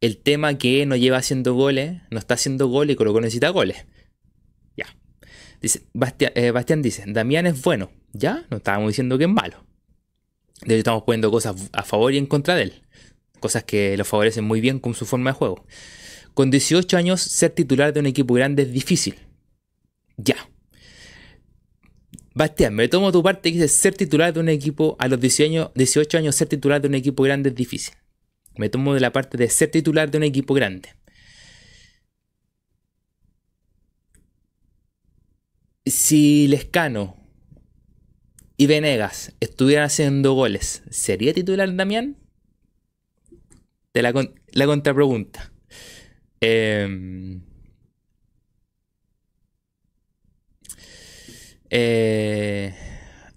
[0.00, 3.86] el tema que no lleva haciendo goles, no está haciendo goles y Colo necesita goles.
[4.76, 4.86] Ya.
[5.60, 5.82] Dice,
[6.34, 7.90] eh, Bastián, dice, Damián es bueno.
[8.12, 9.64] Ya, no estábamos diciendo que es malo.
[10.60, 12.82] De hecho, estamos poniendo cosas a favor y en contra de él.
[13.40, 15.66] Cosas que lo favorecen muy bien con su forma de juego.
[16.34, 19.16] Con 18 años, ser titular de un equipo grande es difícil.
[20.16, 20.36] Ya.
[22.34, 26.18] Bastián, me tomo tu parte que dice ser titular de un equipo a los 18
[26.18, 27.94] años, ser titular de un equipo grande es difícil.
[28.56, 30.90] Me tomo de la parte de ser titular de un equipo grande.
[35.86, 37.16] Si Lescano
[38.56, 42.16] y Venegas estuvieran haciendo goles, ¿sería titular Damián?
[43.92, 44.12] La,
[44.52, 45.52] la contrapregunta.
[46.40, 47.38] Eh,
[51.70, 52.72] Eh,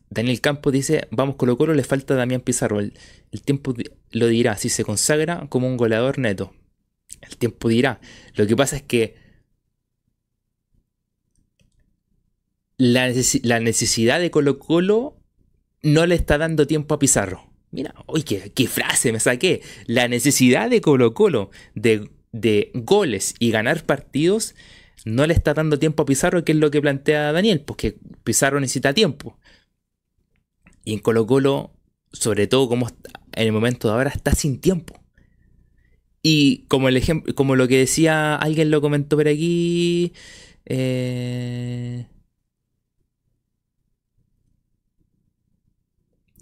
[0.10, 2.80] Daniel Campos dice, vamos Colo Colo, le falta Damián Pizarro.
[2.80, 2.94] El,
[3.44, 3.74] tiempo
[4.12, 6.54] lo dirá, si se consagra como un goleador neto.
[7.22, 8.00] El tiempo dirá.
[8.36, 9.16] Lo que pasa es que
[12.78, 13.10] la,
[13.60, 15.18] necesidad de Colo Colo
[15.82, 17.52] no le está dando tiempo a Pizarro.
[17.72, 19.62] Mira, uy, qué, frase me saqué.
[19.88, 24.56] La necesidad de Colo Colo de goles y ganar partidos
[25.06, 28.60] no le está dando tiempo a Pizarro, que es lo que plantea Daniel, porque Pizarro
[28.60, 29.38] necesita tiempo.
[30.88, 31.74] Y en Colo Colo,
[32.14, 32.88] sobre todo como
[33.34, 34.98] en el momento de ahora, está sin tiempo.
[36.24, 40.14] Y como el ejemplo, como lo que decía, alguien lo comentó por aquí.
[40.66, 42.08] Eh,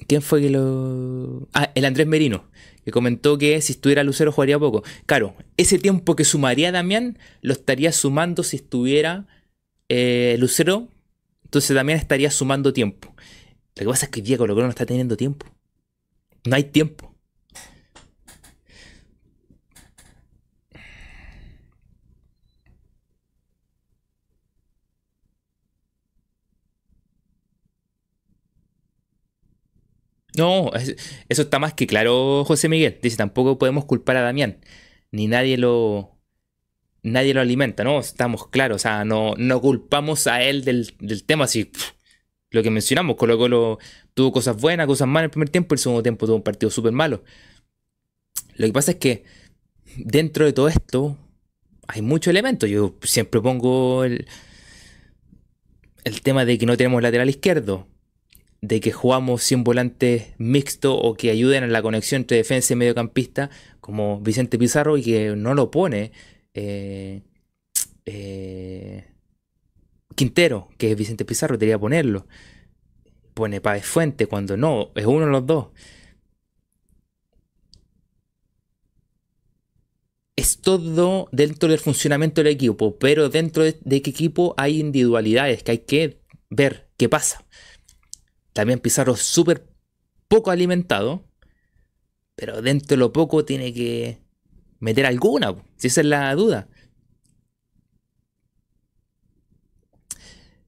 [0.08, 1.50] ¿Quién fue que lo.?
[1.56, 2.46] Ah, el Andrés Merino
[2.84, 4.84] que comentó que si estuviera Lucero jugaría poco.
[5.08, 9.26] Claro, ese tiempo que sumaría Damián lo estaría sumando si estuviera
[9.90, 10.88] eh, Lucero.
[11.46, 13.15] Entonces Damián estaría sumando tiempo.
[13.76, 15.48] Lo que pasa es que Diego Colo no está teniendo tiempo.
[16.46, 17.16] No hay tiempo.
[30.38, 33.00] No, eso está más que claro, José Miguel.
[33.02, 34.60] Dice, tampoco podemos culpar a Damián.
[35.12, 36.18] Ni nadie lo.
[37.04, 38.00] Nadie lo alimenta, ¿no?
[38.00, 38.78] Estamos claros.
[38.78, 40.94] O sea, no, no culpamos a él del,
[41.26, 41.72] tema así.
[42.52, 43.80] Lo que mencionamos, Colo Colo
[44.14, 46.70] tuvo cosas buenas, cosas malas en el primer tiempo, el segundo tiempo tuvo un partido
[46.70, 47.24] súper malo.
[48.56, 49.24] Lo que pasa es que
[49.98, 51.18] dentro de todo esto
[51.88, 52.70] hay muchos elementos.
[52.70, 54.28] Yo siempre pongo el,
[56.04, 57.88] el tema de que no tenemos lateral izquierdo,
[58.62, 62.78] de que jugamos sin volantes mixto o que ayuden a la conexión entre defensa y
[62.78, 63.50] mediocampista,
[63.82, 66.12] como Vicente Pizarro, y que no lo pone
[66.54, 67.22] eh,
[68.06, 69.06] eh,
[70.16, 72.28] Quintero, que es Vicente Pizarro, debería ponerlo.
[73.34, 75.68] Pone Páez Fuente cuando no, es uno de los dos.
[80.36, 85.72] es todo dentro del funcionamiento del equipo, pero dentro de, qué equipo hay individualidades que
[85.72, 87.46] hay que ver qué pasa.
[88.54, 89.68] También Pizarro súper
[90.28, 91.26] poco alimentado,
[92.36, 94.20] pero dentro de lo poco tiene que
[94.80, 96.68] meter alguna, si esa es la duda.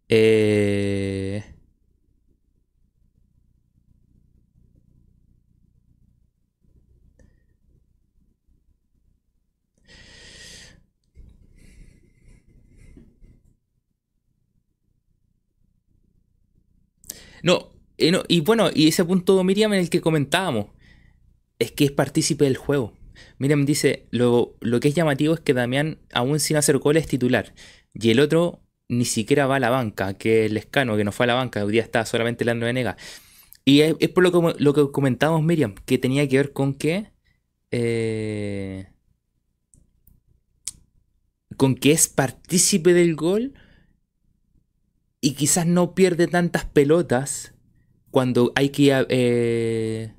[0.10, 1.44] Eh,
[17.44, 17.72] No,
[18.28, 20.68] y bueno, y ese punto, Miriam, en el que comentábamos,
[21.60, 22.94] es que es partícipe del juego.
[23.40, 27.10] Miriam dice, lo, lo que es llamativo es que Damián, aún sin hacer goles, es
[27.10, 27.54] titular.
[27.94, 31.26] Y el otro ni siquiera va a la banca, que el escano, que no fue
[31.26, 32.98] a la banca, hoy día está solamente Leandro Venega.
[33.66, 37.12] Y es, por lo que, lo que comentábamos, Miriam, que tenía que ver con que...
[37.72, 38.88] Eh,
[41.58, 43.54] con que es partícipe del gol
[45.20, 47.54] y quizás no pierde tantas pelotas
[48.12, 49.06] cuando hay que...
[49.10, 50.14] Eh,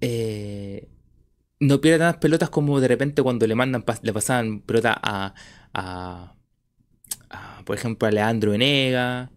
[0.00, 0.89] eh,
[1.60, 5.34] no pierde tantas pelotas como de repente cuando le mandan le pasaban pelota a,
[5.74, 6.34] a,
[7.64, 9.30] por ejemplo a Leandro Enega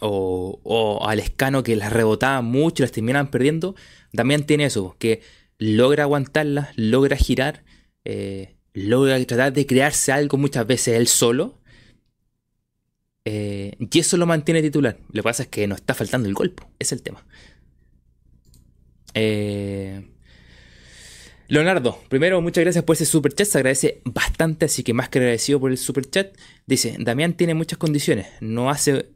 [0.00, 3.74] o, o al Escano que las rebotaban mucho y las terminaban perdiendo
[4.12, 5.22] también tiene eso que
[5.58, 7.64] logra aguantarla, logra girar,
[8.04, 11.58] eh, logra tratar de crearse algo muchas veces él solo.
[13.24, 14.98] Eh, y eso lo mantiene titular.
[15.08, 17.26] Lo que pasa es que nos está faltando el golpe, es el tema.
[19.14, 20.02] Eh,
[21.48, 25.18] Leonardo, primero muchas gracias por ese super chat, se agradece bastante, así que más que
[25.18, 26.36] agradecido por el super chat.
[26.66, 29.10] Dice, Damián tiene muchas condiciones, no hace...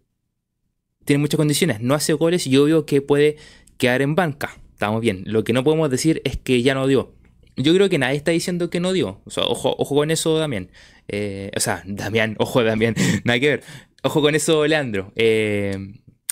[1.04, 3.36] Tiene muchas condiciones, no hace goles y obvio que puede
[3.76, 5.22] quedar en banca estamos bien.
[5.26, 7.14] Lo que no podemos decir es que ya no dio.
[7.56, 9.20] Yo creo que nadie está diciendo que no dio.
[9.36, 10.70] ojo, ojo con eso, Damián.
[11.06, 13.62] Eh, o sea, Damián, ojo, Damián, nada que ver.
[14.02, 15.12] Ojo con eso, Leandro.
[15.14, 15.76] Eh,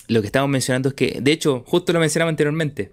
[0.08, 2.90] lo que estamos mencionando es que, de hecho, justo lo mencionaba anteriormente.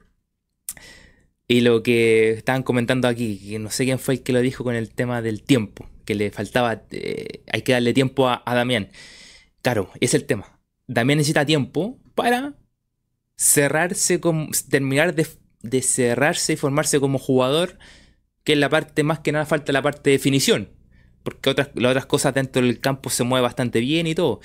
[1.48, 4.64] Y lo que estaban comentando aquí, que no sé quién fue el que lo dijo
[4.64, 8.56] con el tema del tiempo, que le faltaba, eh, hay que darle tiempo a, a
[8.56, 8.90] Damián.
[9.62, 10.60] Claro, es el tema.
[10.88, 12.56] Damián necesita tiempo para
[13.38, 15.26] cerrarse, con, terminar de
[15.62, 17.78] de cerrarse y formarse como jugador,
[18.44, 20.70] que es la parte más que nada falta la parte de definición,
[21.24, 24.40] porque otras, las otras cosas dentro del campo se mueve bastante bien y todo.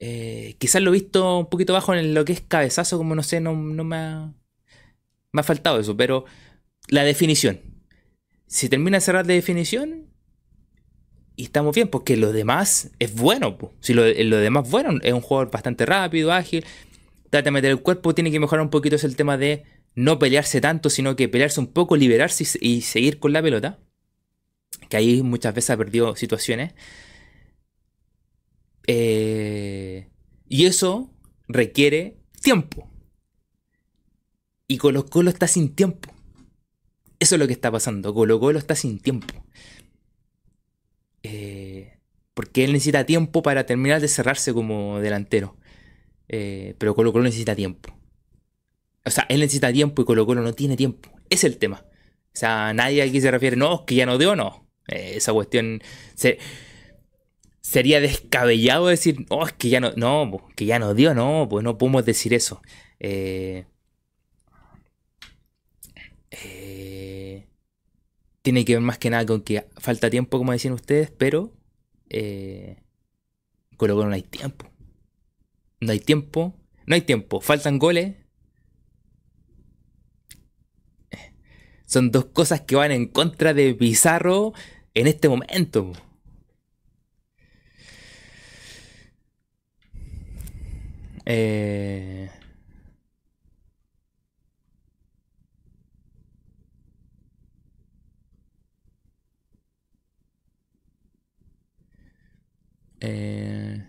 [0.00, 3.22] Eh, quizás lo he visto un poquito bajo en lo que es cabezazo, como no
[3.22, 4.34] sé, no, me, ha,
[5.34, 6.26] me ha faltado eso, pero
[6.86, 7.60] la definición.
[8.46, 10.06] Si termina de cerrar de definición,
[11.34, 13.58] y estamos bien, porque lo demás es bueno.
[13.80, 16.64] Si lo, demás bueno, es un jugador bastante rápido, ágil,
[17.30, 19.64] trata de meter el cuerpo, tiene que mejorar un poquito es el tema de
[19.96, 23.80] no pelearse tanto, sino que pelearse un poco, liberarse y, seguir con la pelota.
[24.88, 26.74] Que ahí muchas veces ha perdido situaciones.
[28.86, 30.06] Eh,
[30.48, 31.10] y eso
[31.48, 32.93] requiere tiempo.
[34.74, 36.12] Y Colo Colo está sin tiempo.
[37.20, 38.12] Eso es lo que está pasando.
[38.12, 39.32] Colo Colo está sin tiempo.
[41.22, 41.96] Eh,
[42.34, 45.56] porque él necesita tiempo para terminar de cerrarse como delantero.
[46.26, 47.96] Eh, pero Colo Colo necesita tiempo.
[49.04, 51.08] O sea, él necesita tiempo y Colo Colo no tiene tiempo.
[51.30, 51.84] Es el tema.
[51.86, 54.66] O sea, nadie aquí se refiere, no, que ya no dio, no.
[54.88, 55.82] Eh, esa cuestión
[57.60, 61.62] sería descabellado decir, oh, es que ya no, no, que ya no dio, no, pues
[61.62, 62.60] no podemos decir eso.
[62.98, 63.66] Eh,
[66.44, 67.46] eh,
[68.42, 71.52] tiene que ver más que nada con que falta tiempo, como decían ustedes, pero
[73.76, 74.70] Colo Colo no hay tiempo.
[75.80, 76.54] No hay tiempo,
[76.86, 78.14] no hay tiempo, faltan goles
[81.94, 84.52] Son dos cosas que van en contra de Pizarro
[84.94, 85.92] en este momento.
[91.24, 92.30] Eh...
[103.06, 103.84] Eh,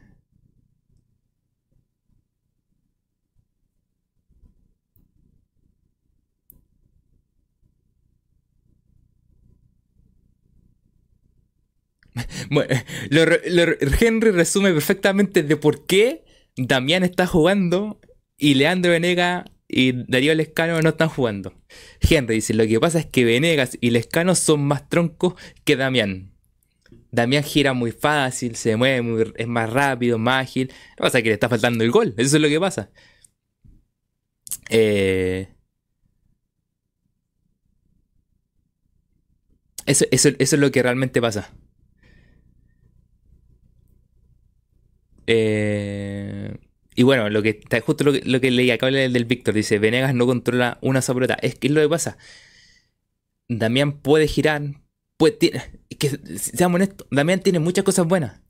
[12.50, 12.76] bueno,
[14.00, 16.26] Henry resume perfectamente de por qué
[16.58, 18.00] Damián está jugando
[18.38, 21.54] y Leandro Venega y Darío Lescano no están jugando.
[22.02, 26.35] Henry dice, lo que pasa es que Venegas y Lescano son más troncos que Damián.
[27.16, 30.68] Damián gira muy fácil, se mueve, muy- es más rápido, más ágil.
[30.70, 32.90] Lo que pasa es que le está faltando el gol, eso es lo que pasa.
[34.70, 35.48] Eh,
[39.86, 41.52] eso, es lo que realmente pasa.
[45.28, 46.56] Eh,
[46.96, 50.14] y bueno, lo que justo lo que, lo leí acá del, del Víctor dice, Venegas
[50.14, 51.38] no controla una sola pelota.
[51.42, 52.18] Es que es lo que pasa.
[53.48, 54.62] Damián puede girar,
[55.18, 55.38] puede,
[55.98, 58.42] que seamos honestos, Damián tiene muchas cosas buenas.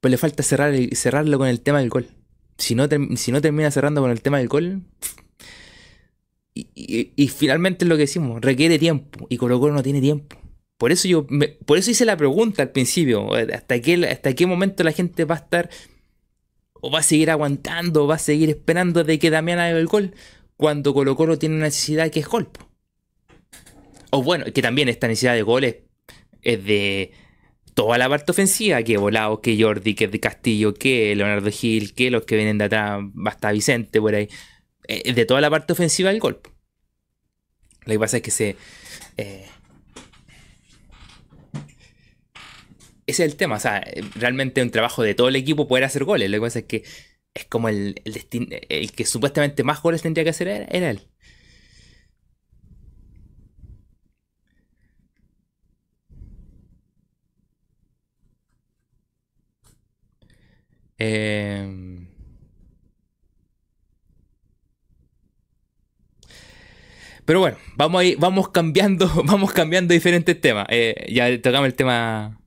[0.00, 2.08] Pero le falta cerrar cerrarlo con el tema del gol.
[2.58, 4.82] Si no, si no termina cerrando con el tema del gol.
[6.54, 9.26] Y, finalmente es lo que decimos, requiere tiempo.
[9.30, 10.36] Y Colo Colo no tiene tiempo.
[10.76, 13.32] Por eso yo me- por eso hice la pregunta al principio.
[13.34, 15.70] ¿Hasta qué, ¿Hasta qué momento la gente va a estar
[16.74, 19.86] o va a seguir aguantando, o va a seguir esperando de que Damián haga el
[19.86, 20.14] gol
[20.56, 22.50] cuando Colo Colo tiene una necesidad que es gol.
[24.10, 25.76] O bueno, que también esta necesidad de goles
[26.42, 27.12] es de
[27.74, 32.10] toda la parte ofensiva, que Volado, que Jordi, que de Castillo, que Leonardo Gil, que
[32.10, 34.28] los que vienen de atrás, hasta Vicente por ahí.
[34.88, 36.36] Eh, Es de toda la parte ofensiva del gol.
[36.36, 36.50] po.
[37.86, 38.56] Lo que pasa es que se...
[39.16, 39.46] eh,
[43.06, 43.84] ese es el tema, o sea,
[44.14, 46.30] realmente es un trabajo de todo el equipo poder hacer goles.
[46.30, 46.84] Lo que pasa es que
[47.34, 51.00] es como el, el, el que supuestamente más goles tendría que hacer era, era él.
[61.04, 61.66] Eh,
[67.24, 70.66] Pero bueno, vamos a ir- vamos cambiando, vamos cambiando diferentes temas.
[70.70, 72.38] Eh, ya tocamos el tema.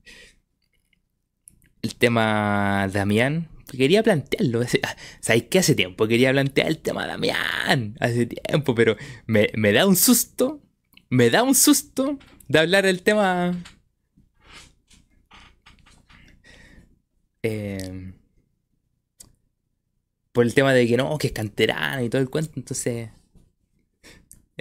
[1.82, 3.48] El tema Damián.
[3.70, 4.60] Quería plantearlo.
[4.60, 4.80] Hace-
[5.20, 5.58] ¿Sabéis qué?
[5.60, 7.96] Hace tiempo quería plantear el tema Damián.
[8.00, 8.96] Hace tiempo, pero
[9.26, 10.62] me, me da un susto.
[11.08, 13.56] Me da un susto de hablar del tema.
[17.42, 18.12] eh,
[20.36, 22.52] por el tema de que no, que es canterano y todo el cuento.
[22.56, 23.08] Entonces.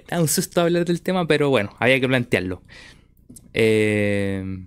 [0.07, 2.63] Da un susto hablar del tema, pero bueno, había que plantearlo.
[3.53, 4.65] Eh,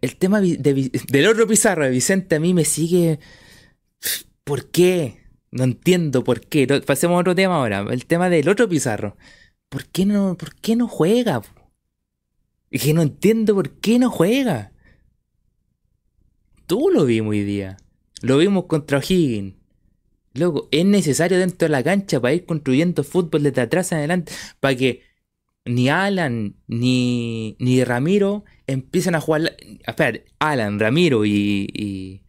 [0.00, 3.18] el tema vi- de Vi- del otro Pizarro de Vicente a mí me sigue.
[4.42, 5.20] ¿Por qué?
[5.50, 6.66] No entiendo por qué.
[6.86, 7.84] Pasemos a otro tema ahora.
[7.90, 9.16] El tema del otro Pizarro.
[9.68, 11.42] ¿Por qué no, por qué no juega?
[12.70, 14.72] Es que no entiendo por qué no juega.
[16.66, 17.76] Tú lo vimos hoy día.
[18.22, 19.54] Lo vimos contra O'Higgins.
[20.34, 24.32] Loco, es necesario dentro de la cancha para ir construyendo fútbol desde atrás en adelante.
[24.60, 25.02] Para que
[25.64, 29.56] ni Alan ni, ni Ramiro empiecen a jugar.
[29.86, 32.22] Espera, Alan, Ramiro y, y,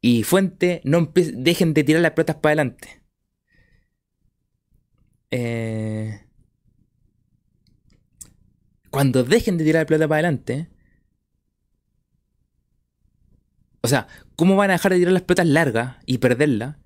[0.00, 3.02] y Fuente no dejen de tirar las pelotas para adelante.
[5.30, 6.20] Eh,
[8.90, 10.68] cuando dejen de tirar la pelota para adelante.
[13.82, 16.76] O sea, ¿cómo van a dejar de tirar las pelotas largas y perderlas?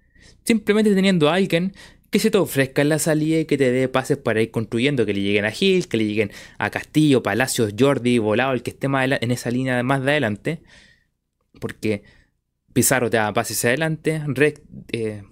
[0.44, 1.72] Simplemente teniendo a alguien
[2.10, 5.04] que se te ofrezca en la salida y que te dé pases para ir construyendo,
[5.04, 8.70] que le lleguen a Gil, que le lleguen a Castillo, Palacios, Jordi, Volado, el que
[8.70, 10.62] esté más en esa línea más de adelante.
[11.60, 12.02] Porque
[12.72, 14.22] Pizarro te da pases adelante,
[14.92, 15.22] eh,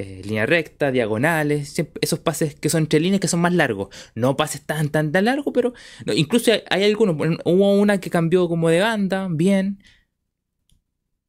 [0.00, 3.88] eh, línea recta, diagonales, esos pases que son entre líneas que son más largos.
[4.14, 5.74] No pases tan, tan, tan largos, pero
[6.14, 7.16] incluso hay, algunos.
[7.44, 9.82] Hubo una que cambió como de banda, bien.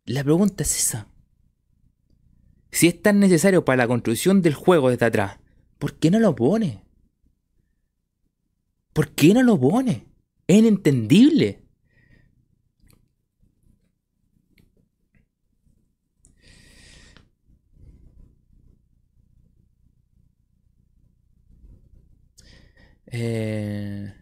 [0.09, 1.07] La pregunta es esa.
[2.71, 5.37] Si es tan necesario para la construcción del juego desde atrás,
[5.77, 6.83] ¿por qué no lo pone?
[8.91, 10.07] ¿Por qué no lo pone?
[10.47, 11.61] Es inentendible.
[23.05, 24.18] Eh...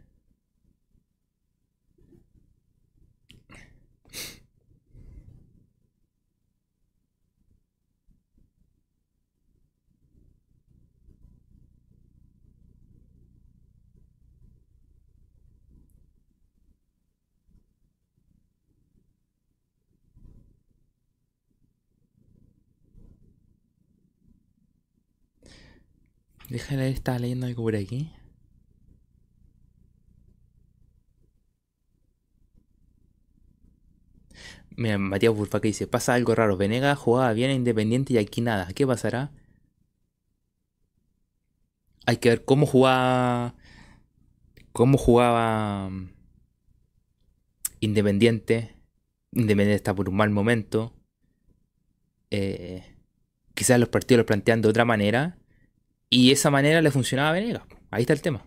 [26.49, 28.11] Déjala ver, estaba leyendo algo por aquí.
[34.77, 36.55] Mira, Matías Burfaca dice, pasa algo raro.
[36.55, 38.67] Venegas jugaba bien a Independiente y aquí nada.
[38.73, 39.31] ¿Qué pasará?
[42.05, 43.55] Hay que ver cómo jugaba...
[44.71, 45.89] Cómo jugaba...
[47.79, 48.75] Independiente.
[49.31, 50.93] Independiente está por un mal momento.
[52.31, 52.83] Eh,
[53.55, 55.37] quizás los partidos lo plantean de otra manera.
[56.09, 57.63] Y esa manera le funcionaba a Venegas.
[57.91, 58.43] Ahí está el tema.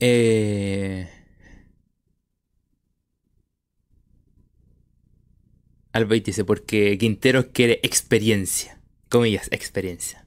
[0.00, 1.08] Eh...
[6.24, 8.78] dice, porque Quinteros quiere experiencia.
[9.08, 10.25] Comillas, experiencia.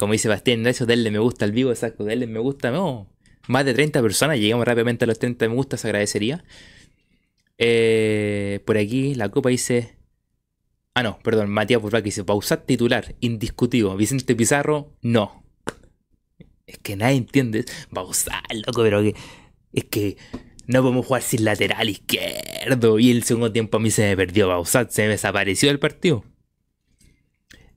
[0.00, 3.06] Como dice Bastián eso denle me gusta al vivo, exacto, denle me gusta, no.
[3.48, 6.42] Más de 30 personas, llegamos rápidamente a los 30 me gusta, se agradecería.
[7.58, 9.98] Eh, por aquí la copa dice...
[10.94, 13.94] Ah, no, perdón, Matías Burbac dice, pausar titular, indiscutido.
[13.94, 15.44] Vicente Pizarro, no.
[16.66, 17.66] Es que nadie entiende.
[17.92, 19.14] Pausar, loco, pero que...
[19.74, 20.16] Es que
[20.66, 22.98] no podemos jugar sin lateral izquierdo.
[22.98, 26.24] Y el segundo tiempo a mí se me perdió Bausat, se me desapareció el partido.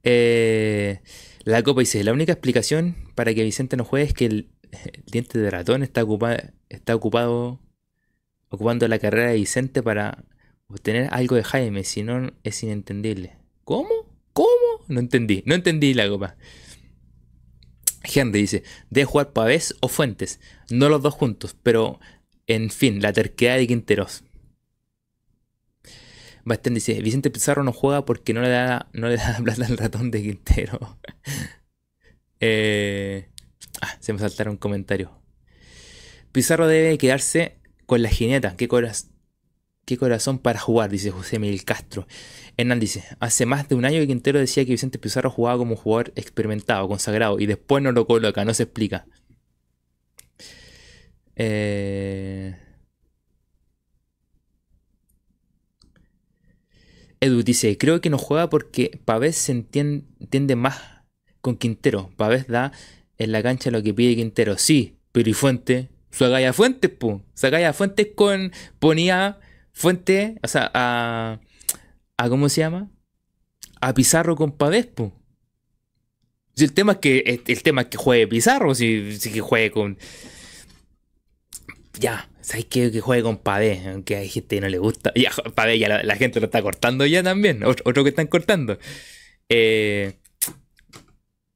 [0.04, 1.02] Eh,
[1.46, 4.50] la Copa dice, la única explicación para que Vicente no juegue es que el,
[5.06, 6.06] diente de ratón está,
[6.70, 7.60] está ocupado
[8.50, 10.26] ocupando la carrera de Vicente para
[10.68, 13.36] obtener algo de Jaime, si no es inentendible.
[13.64, 13.90] ¿Cómo?
[14.32, 14.48] ¿Cómo?
[14.88, 16.36] No entendí, no entendí la copa.
[18.04, 20.40] Henry dice, ¿debe jugar Pavés o Fuentes?
[20.70, 22.00] No los dos juntos, pero
[22.46, 24.24] en fin, la terquedad de Quinteros.
[26.46, 29.78] Bastén dice, Vicente Pizarro no juega porque no le da, no le da plata al
[29.78, 30.98] ratón de Quintero.
[32.46, 33.30] Eh,
[33.80, 35.18] ah, se me saltaron un comentario.
[36.34, 38.58] Pizarro debe quedarse con la jineta.
[38.58, 38.68] ¿Qué,
[39.86, 42.06] qué corazón para jugar, dice José Miguel Castro.
[42.58, 45.78] Hernán dice, hace más de un año que Quintero decía que Vicente Pizarro jugaba como
[45.78, 49.06] jugador experimentado, consagrado, y después no lo coloca, no se explica.
[51.38, 52.58] Eh...
[57.24, 60.78] Edu dice, creo que no juega porque Pavés se entiende, más
[61.42, 62.12] con Quintero.
[62.18, 62.74] Pavés da
[63.18, 64.58] en la cancha lo que pide Quintero.
[64.58, 65.90] Sí, pero ¿y Fuente?
[66.10, 67.22] Sagaya Fuentes, pu.
[67.34, 68.52] Sagaya Fuentes con...
[68.80, 69.40] ponía
[69.72, 71.40] Fuente, o sea, a...
[72.18, 72.92] a ¿Cómo se llama?
[73.80, 75.14] A Pizarro con Pavés, pu.
[76.56, 79.72] Si el tema es que el tema es que juegue Pizarro, si, si que juegue
[79.72, 79.98] con
[82.00, 82.66] ya, ¿sabes?
[82.66, 85.12] Que juegue con Pade, aunque hay gente que no le gusta.
[85.16, 88.78] Ya, Pade ya la, gente lo está cortando ya también, otro, que están cortando.
[89.50, 90.20] Eh,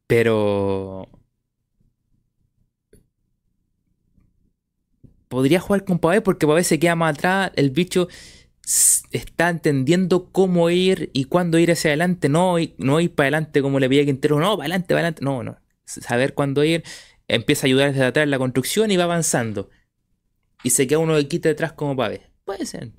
[0.08, 1.10] pero...
[5.28, 8.08] Podría jugar con Pave porque Pave se queda más atrás, el bicho
[9.12, 13.80] está entendiendo cómo ir y cuándo ir hacia adelante, no, no ir para adelante como
[13.80, 15.58] le pedía Quintero, no, para adelante, para adelante, no, no.
[15.86, 16.84] Saber cuándo ir,
[17.28, 19.70] empieza a ayudar desde atrás en la construcción y va avanzando
[20.64, 22.32] y se queda uno de quita detrás como ver.
[22.46, 22.92] Puede ser.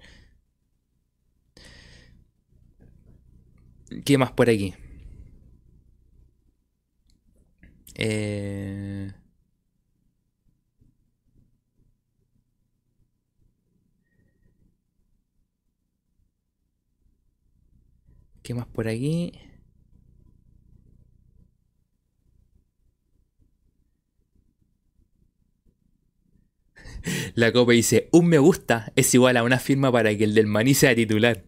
[4.05, 4.75] ¿Qué más por aquí?
[7.95, 9.13] Eh...
[18.43, 19.33] ¿Qué más por aquí?
[27.35, 30.47] La copa dice, un me gusta es igual a una firma para que el del
[30.47, 31.45] maní sea titular.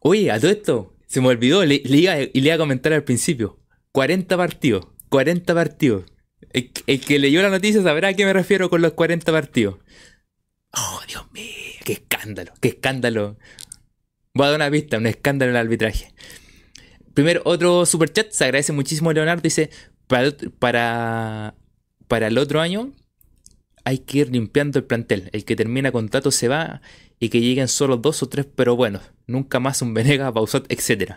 [0.00, 3.58] Oye, a todo esto, se me olvidó, le, le iba a comentar al principio.
[3.92, 6.04] 40 partidos, 40 partidos.
[6.52, 9.78] El, que leyó la noticia sabrá a qué me refiero con los 40 partidos.
[10.72, 11.52] Oh, Dios mío,
[11.84, 13.36] qué escándalo, qué escándalo.
[14.34, 16.14] Voy a dar una pista, un escándalo en el arbitraje.
[17.14, 19.70] Primero, otro superchat, se agradece muchísimo Leonardo, dice,
[20.06, 21.54] para, para,
[22.06, 22.92] para el otro año
[23.90, 25.30] hay que ir limpiando el plantel.
[25.32, 26.80] El que termina contrato se va
[27.18, 31.14] y que lleguen solo dos o tres, pero bueno, nunca más un Venega, Bausat, etc.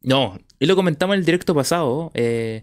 [0.00, 2.62] No, y lo comentamos en el directo pasado, eh,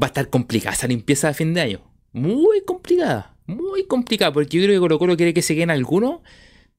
[0.00, 1.80] va a estar complicada esa limpieza de fin de año.
[2.12, 6.20] Muy complicada, muy complicada, porque yo creo que Colo Colo quiere que se queden algunos,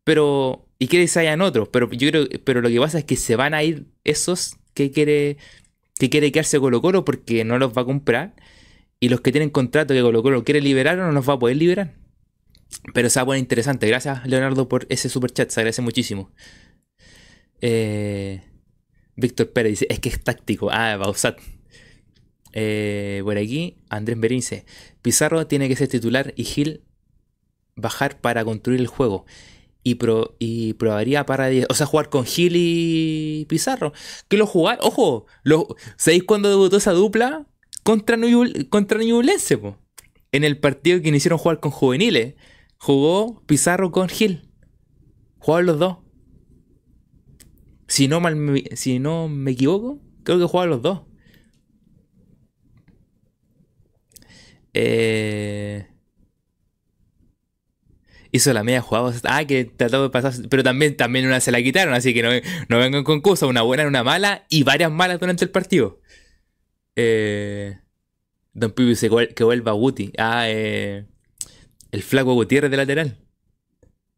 [0.05, 3.05] pero y quiere que se hayan otros, pero yo creo, pero lo que pasa es
[3.05, 5.38] que se van a ir esos que quiere
[5.99, 8.34] que quiere quedarse Colo Colo porque no los va a comprar
[9.00, 11.39] y los que tienen contrato que Colo Colo quiere liberar o no nos va a
[11.39, 11.95] poder liberar.
[12.93, 13.88] Pero se va a poner interesante.
[13.88, 15.50] Gracias, Leonardo, por ese super chat.
[15.50, 16.32] Se agradece muchísimo.
[17.62, 18.41] Eh,
[19.16, 20.70] Víctor Pérez dice: Es que es táctico.
[20.72, 21.39] Ah, Bausat.
[22.54, 24.66] Eh, por aquí, Andrés Berín dice:
[25.02, 26.84] Pizarro tiene que ser titular y Gil
[27.76, 29.26] bajar para construir el juego.
[29.82, 31.50] Y, pro, y probaría para.
[31.70, 33.93] O sea, jugar con Gil y Pizarro.
[34.28, 34.80] Que lo jugar.
[34.82, 35.26] Ojo,
[35.97, 37.47] ¿sabéis cuándo debutó esa dupla?
[37.84, 38.17] Contra,
[38.69, 39.59] contra Ñublense,
[40.32, 42.36] en el partido que iniciaron jugar con juveniles.
[42.77, 44.49] Jugó Pizarro con Gil.
[45.39, 45.97] Jugaron los dos.
[47.88, 51.01] Si no, mal me, si no me equivoco, creo que jugaban los dos.
[54.73, 55.88] Eh,
[58.32, 59.11] hizo la media jugada.
[59.23, 60.34] Ah, que trató de pasar.
[60.49, 62.30] Pero también, también una se la quitaron, así que no,
[62.69, 63.49] no vengan con cosas.
[63.49, 65.99] Una buena, una mala y varias malas durante el partido.
[67.02, 67.80] Eh,
[68.54, 70.12] Don Pipi dice que vuelva Guti.
[70.18, 71.06] Ah, eh,
[71.91, 73.18] el flaco Gutiérrez de lateral.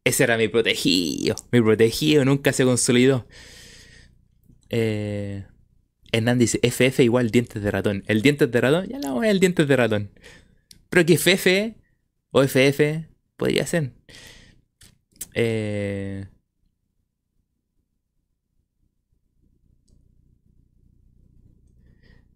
[0.02, 1.36] Ese era mi protegido.
[1.52, 3.28] Mi protegido nunca se consolidó.
[4.68, 5.44] Eh,
[6.10, 8.02] Hernández dice FF igual dientes de ratón.
[8.08, 10.10] El dientes de ratón, ya la voy el dientes de ratón.
[10.90, 11.76] Pero que FF
[12.32, 13.06] o FF
[13.36, 13.92] podría ser.
[15.34, 16.26] Eh,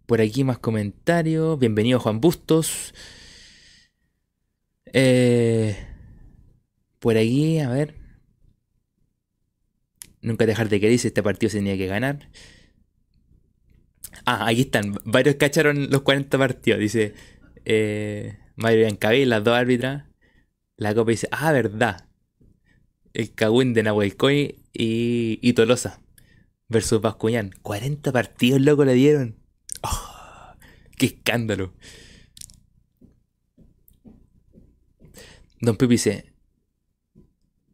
[0.07, 1.59] por aquí más comentarios.
[1.59, 2.93] Bienvenido Juan Bustos.
[4.93, 5.77] Eh,
[6.99, 7.93] por aquí, a ver.
[10.21, 12.29] Nunca dejar de que dice este partido se tenía que ganar.
[14.25, 14.95] Ah, aquí están.
[15.03, 16.79] Varios cacharon los 40 partidos.
[16.79, 17.13] Dice
[17.65, 20.05] eh, Mario Biancaví, las dos árbitras.
[20.77, 22.07] La copa dice, ah, verdad.
[23.13, 25.99] El Cagüín de Nahuelcoy y, y Tolosa
[26.69, 27.51] versus Bascuñán.
[27.61, 29.46] 40 partidos, loco, le dieron.
[30.97, 31.73] ¡Qué escándalo!
[35.61, 36.33] Don Pipi dice,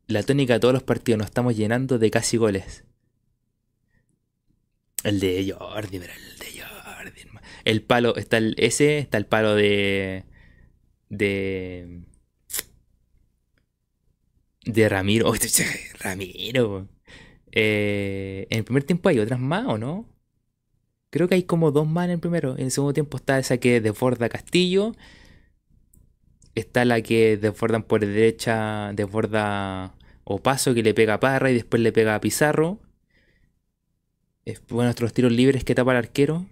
[0.07, 2.83] la tónica de todos los partidos nos estamos llenando de casi goles.
[5.03, 7.21] El de Jordi, el de Jordi.
[7.65, 10.23] El palo, está el ese, está el palo de.
[11.09, 12.01] de.
[14.65, 15.33] de Ramiro.
[15.99, 16.89] Ramiro.
[17.51, 20.12] Eh, en el primer tiempo hay otras más, ¿o no?
[21.13, 22.57] Creo que hay como dos más en el primero.
[22.57, 24.95] En el segundo tiempo está esa que desborda Castillo.
[26.55, 29.93] Está la que desbordan por derecha, desborda
[30.23, 32.79] Opaso que le pega a Parra y después le pega a Pizarro.
[34.69, 36.47] Bueno, nuestros tiros libres que tapa el arquero.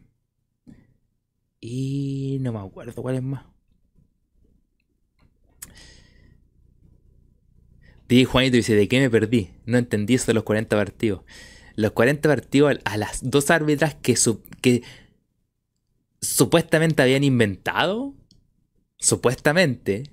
[1.60, 3.46] Y no me acuerdo cuál es más.
[8.08, 9.50] Dije Juanito dice, ¿de qué me perdí?
[9.66, 11.24] No entendí eso de los 40 partidos.
[11.76, 14.16] Los 40 partidos a las dos árbitras que,
[16.22, 18.14] supuestamente habían inventado,
[18.98, 20.04] supuestamente,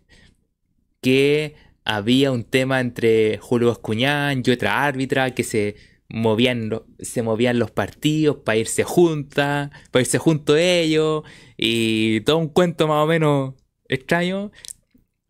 [1.01, 1.55] que
[1.85, 5.77] había un tema entre Julio Bascuñán y otra árbitra que se
[6.09, 11.23] movían, se movían los partidos para irse juntas, para irse junto a ellos,
[11.57, 13.55] y todo un cuento más o menos
[13.89, 14.51] extraño.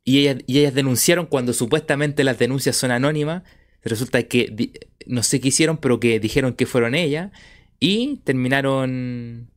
[0.05, 3.43] Y ellas, y ellas denunciaron cuando supuestamente las denuncias son anónimas.
[3.85, 4.73] Resulta que
[5.07, 7.33] no sé qué hicieron, pero que dijeron que fueron ellas.
[7.81, 9.51] Y terminaron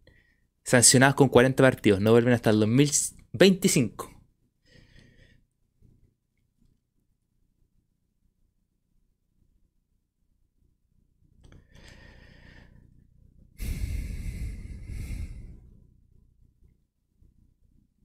[0.64, 2.02] sancionadas con 40 partidos.
[2.02, 4.12] No vuelven hasta el 2025.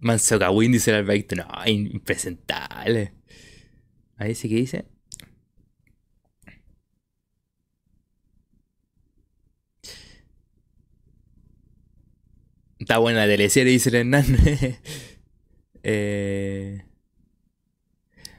[0.01, 1.37] Manso Kawin dice el Albaito.
[1.37, 3.13] No, impresentable.
[4.17, 4.96] Ahí sí que dice.
[12.87, 14.25] Está buena la teleserie, dice el Hernán.
[15.83, 16.85] eh...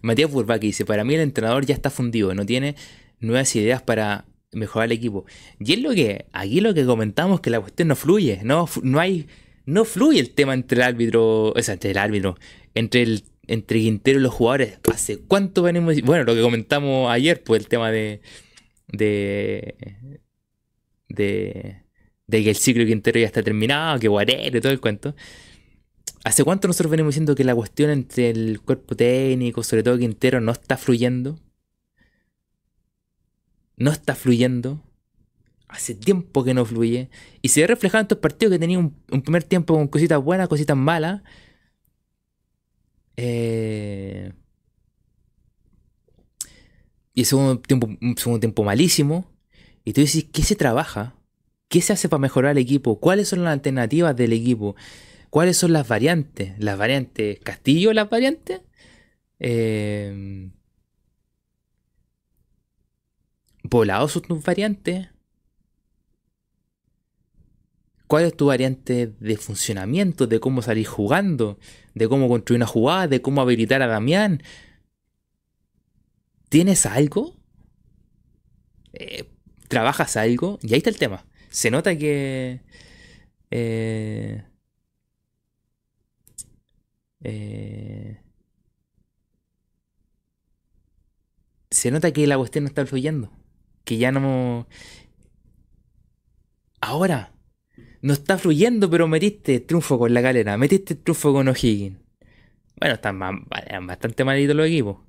[0.01, 2.77] Matías Burbaki dice, para mí el entrenador ya está fundido, no tiene
[3.19, 4.23] nuevas ideas para
[4.53, 5.25] mejorar el equipo.
[5.59, 9.01] Y es lo que, aquí lo que comentamos, que la cuestión no fluye, no, no
[9.01, 9.27] hay
[9.65, 12.37] no fluye el tema entre el árbitro, o sea, entre el árbitro,
[12.73, 14.79] entre el entre Quintero y los jugadores.
[14.89, 16.01] ¿Hace cuánto venimos?
[16.03, 18.21] Bueno, lo que comentamos ayer, pues el tema de
[18.87, 19.75] de
[21.09, 21.81] de,
[22.27, 25.15] de que el ciclo Quintero ya está terminado, que y todo el cuento.
[26.23, 30.41] ¿Hace cuánto nosotros venimos diciendo que la cuestión entre el cuerpo técnico, sobre todo Quintero,
[30.41, 31.39] no está fluyendo?
[33.77, 34.83] No está fluyendo
[35.67, 37.09] hace tiempo que no fluye.
[37.41, 40.47] Y se ve reflejado en estos partidos que tenía un, primer tiempo con cositas buenas,
[40.47, 41.21] cositas malas.
[43.17, 44.31] Eh,
[47.13, 49.31] y segundo tiempo, un segundo tiempo malísimo.
[49.83, 51.16] Y tú dices, ¿qué se trabaja?
[51.69, 52.99] ¿Qué se hace para mejorar el equipo?
[52.99, 54.75] ¿Cuáles son las alternativas del equipo?
[55.29, 56.53] ¿Cuáles son las variantes?
[56.59, 58.61] ¿Las variantes Castillo, las variantes?
[59.39, 60.49] Eh,
[63.63, 65.09] Volados son tus variantes.
[68.07, 71.59] cuál es tu variante de funcionamiento, de cómo salir jugando,
[71.93, 74.41] de cómo construir una jugada, de cómo habilitar a Damián.
[76.49, 77.35] ¿Tienes algo?
[78.93, 79.29] Eh,
[79.67, 80.57] ¿Trabajas algo?
[80.61, 81.25] Y ahí está el tema.
[81.49, 82.61] Se nota que...
[83.51, 84.43] Eh,
[87.23, 88.21] eh,
[91.69, 93.31] se nota que la cuestión no está fluyendo.
[93.83, 94.67] Que ya no...
[96.81, 97.33] Ahora,
[98.01, 101.97] no está fluyendo, pero metiste triunfo con la galera, metiste triunfo con O'Higgins.
[102.79, 105.06] Bueno, están bastante malitos los equipos.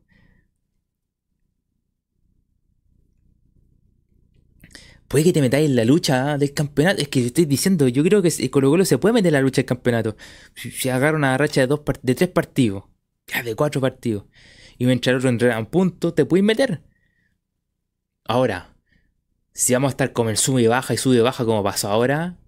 [5.08, 7.00] Puede que te metáis en la lucha del campeonato.
[7.00, 9.62] Es que estoy diciendo, yo creo que Colo Colo se puede meter en la lucha
[9.62, 10.16] del campeonato.
[10.54, 12.84] Si, agarra una racha de, dos de tres partidos,
[13.26, 14.24] ya de cuatro partidos,
[14.76, 16.82] y mientras el otro entrega un punto, te puedes meter.
[18.24, 18.76] Ahora,
[19.52, 21.88] si vamos a estar con el sube y baja y sube y baja como pasó
[21.88, 22.38] ahora,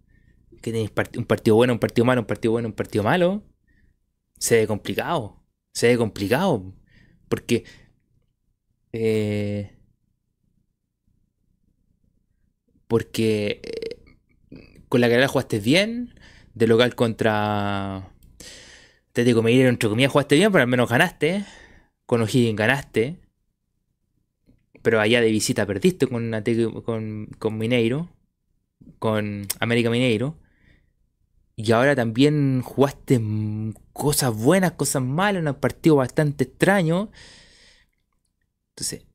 [0.63, 3.43] que tenéis un partido bueno, un partido malo, un partido bueno, un partido malo,
[4.39, 5.43] se ve complicado.
[5.73, 6.75] Se ve complicado.
[7.29, 7.65] Porque.
[8.93, 9.77] Eh,
[12.91, 14.17] porque eh,
[14.89, 16.13] con la carrera jugaste bien.
[16.55, 18.13] De local contra.
[19.13, 21.45] Te digo, me entre comillas jugaste bien, pero al menos ganaste.
[22.05, 23.21] Con O'Higgins ganaste.
[24.83, 26.33] Pero allá de visita perdiste con,
[26.85, 28.09] con, con Mineiro.
[28.99, 30.37] Con América Mineiro.
[31.55, 33.21] Y ahora también jugaste
[33.93, 37.13] cosas buenas, cosas malas, un partido bastante extraño.
[38.71, 39.07] Entonces,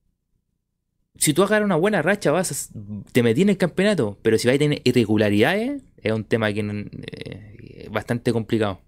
[1.18, 2.72] si tú agarras una buena racha, vas
[3.11, 4.18] te metí en el campeonato.
[4.22, 8.82] Pero si vas a tener irregularidades, es un tema que eh, es bastante complicado.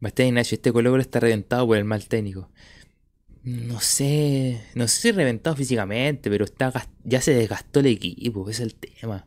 [0.00, 2.50] Bastante Ignacio, este Colo está reventado por el mal técnico.
[3.46, 6.72] No sé, no sé si reventado físicamente, pero está
[7.04, 9.26] ya se desgastó el equipo, ese es el tema.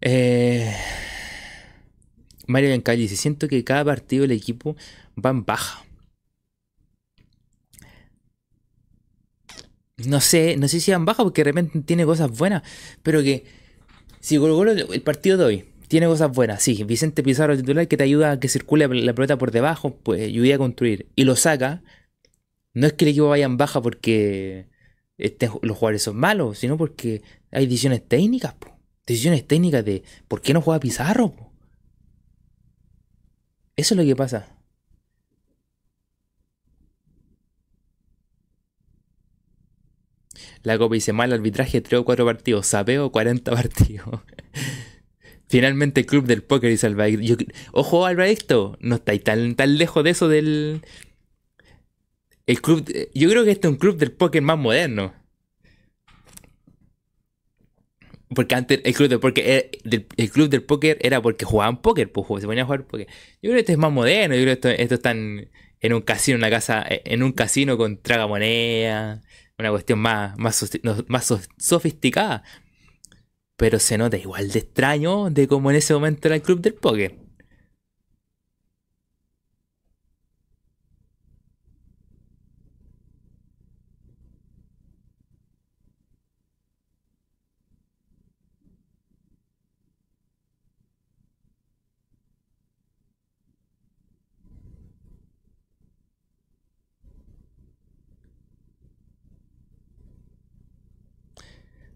[0.00, 0.72] Eh,
[2.46, 4.76] Mario Bencalle dice, siento que cada partido el equipo
[5.16, 5.84] va en baja.
[10.06, 12.62] No sé, no sé si van baja porque de repente tiene cosas buenas,
[13.02, 13.44] pero que
[14.20, 18.32] si el partido de hoy tiene cosas buenas, sí, Vicente Pizarro titular que te ayuda
[18.32, 21.82] a que circule la pelota por debajo, pues ayuda a construir y lo saca,
[22.74, 24.68] no es que el equipo vaya en baja porque
[25.62, 28.54] los jugadores son malos, sino porque hay decisiones técnicas,
[29.06, 31.34] decisiones técnicas de por qué no juega Pizarro.
[33.76, 34.59] Eso es lo que pasa.
[40.62, 44.20] La Copa dice mal arbitraje 3 o 4 partidos, sapeo 40 partidos.
[45.48, 47.44] Finalmente el club del póker dice Alvarito.
[47.72, 50.82] Ojo Alvarito, no estáis tan, tan lejos de eso del...
[52.46, 52.84] El club,
[53.14, 55.14] yo creo que este es un club del póker más moderno.
[58.34, 59.70] Porque antes el club del póker, eh,
[60.16, 63.06] el club del póker era porque jugaban póker, pues se ponían a jugar póker.
[63.42, 65.48] Yo creo que este es más moderno, yo creo que esto, esto están
[65.80, 69.22] en un casino, en una casa, en un casino con tragamoneda
[69.60, 70.66] una cuestión más, más,
[71.58, 72.42] sofisticada.
[73.56, 76.74] Pero se nota igual de extraño de como en ese momento era el club del
[76.74, 77.29] póker.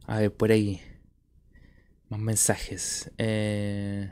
[0.06, 0.80] A ver, por ahí.
[2.08, 3.10] Más mensajes.
[3.18, 4.10] Eh...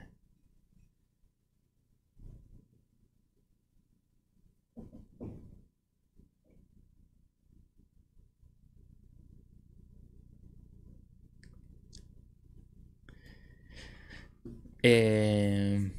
[14.85, 15.93] Eh,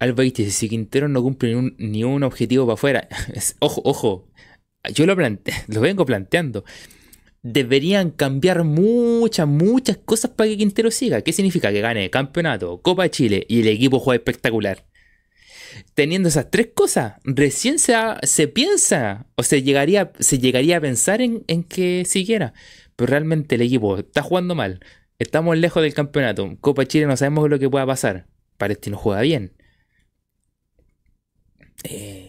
[0.00, 3.08] Alba dice, si Quintero no cumple ni un, objetivo para afuera,
[3.60, 4.28] ojo, ojo,
[4.92, 6.64] yo lo, plante, lo vengo planteando
[7.52, 11.22] deberían cambiar muchas, muchas cosas para que Quintero siga.
[11.22, 11.72] ¿Qué significa?
[11.72, 14.84] Que gane campeonato, Copa de Chile y el equipo juega espectacular.
[15.94, 21.20] Teniendo esas tres cosas, recién se, se piensa o se llegaría, se llegaría a pensar
[21.20, 22.52] en, en que siguiera.
[22.96, 24.80] Pero realmente el equipo está jugando mal.
[25.18, 26.56] Estamos lejos del campeonato.
[26.60, 28.26] Copa Chile no sabemos lo que pueda pasar.
[28.56, 29.52] Parece no juega bien.
[31.84, 32.27] Eh,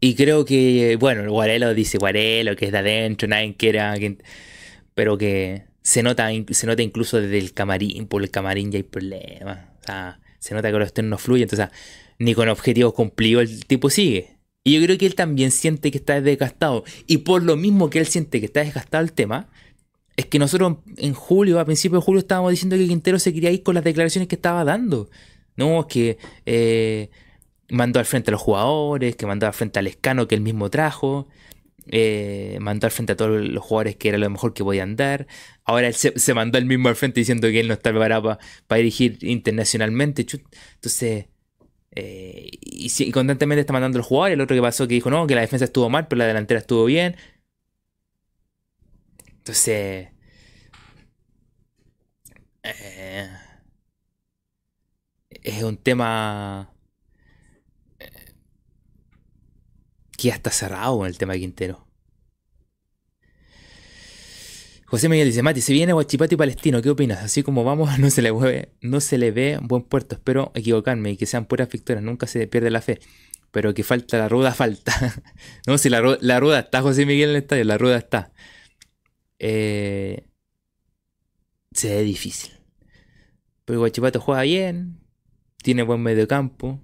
[0.00, 3.94] y creo que, bueno, Guarelo dice Guarelo, que es de adentro, nadie quiera.
[4.94, 8.82] pero que se nota, se nota incluso desde el camarín, por el camarín ya hay
[8.84, 9.58] problemas.
[9.82, 11.68] O sea, se nota que los externos no fluyen, entonces
[12.18, 14.36] ni con objetivos cumplidos el tipo sigue.
[14.64, 16.84] Y yo creo que él también siente que está desgastado.
[17.06, 19.48] Y por lo mismo que él siente que está desgastado el tema,
[20.16, 23.50] es que nosotros en julio, a principios de julio, estábamos diciendo que Quintero se quería
[23.50, 25.08] ir con las declaraciones que estaba dando.
[25.56, 27.08] No, es que eh,
[27.70, 30.70] mandó al frente a los jugadores, que mandó al frente al escano que él mismo
[30.70, 31.28] trajo,
[31.90, 35.26] eh, mandó al frente a todos los jugadores que era lo mejor que podían dar.
[35.64, 38.78] Ahora él se, mandó al mismo al frente diciendo que él no está preparado para
[38.78, 40.26] dirigir internacionalmente.
[40.74, 41.26] Entonces,
[41.92, 44.34] eh, y, constantemente está mandando a los jugadores.
[44.34, 46.60] El otro que pasó que dijo, no, que la defensa estuvo mal, pero la delantera
[46.60, 47.16] estuvo bien.
[49.38, 50.08] Entonces...
[52.62, 53.28] Eh,
[55.42, 56.70] es un tema
[60.18, 61.86] que ya está cerrado el tema Quintero.
[64.84, 67.22] José Miguel dice, Mati, se viene Guachipati Palestino, ¿qué opinas?
[67.22, 70.16] Así como vamos, no se le ve, no se le ve buen puerto.
[70.16, 72.98] Espero equivocarme y que sean puras victorias, nunca se pierde la fe.
[73.52, 74.92] Pero que falta la ruda, falta.
[75.66, 78.32] no, si la, ruda está, José Miguel en el estadio, la ruda está.
[79.38, 80.26] Eh,
[81.72, 82.52] se ve difícil.
[83.64, 84.98] Pero Guachipato juega bien,
[85.62, 86.82] tiene buen medio campo.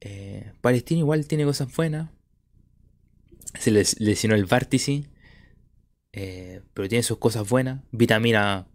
[0.00, 2.10] Eh, Palestino igual tiene cosas buenas.
[3.54, 5.04] Se les lesionó el vártice.
[6.12, 7.84] Eh, pero tiene sus cosas buenas.
[7.92, 8.66] Vitamina.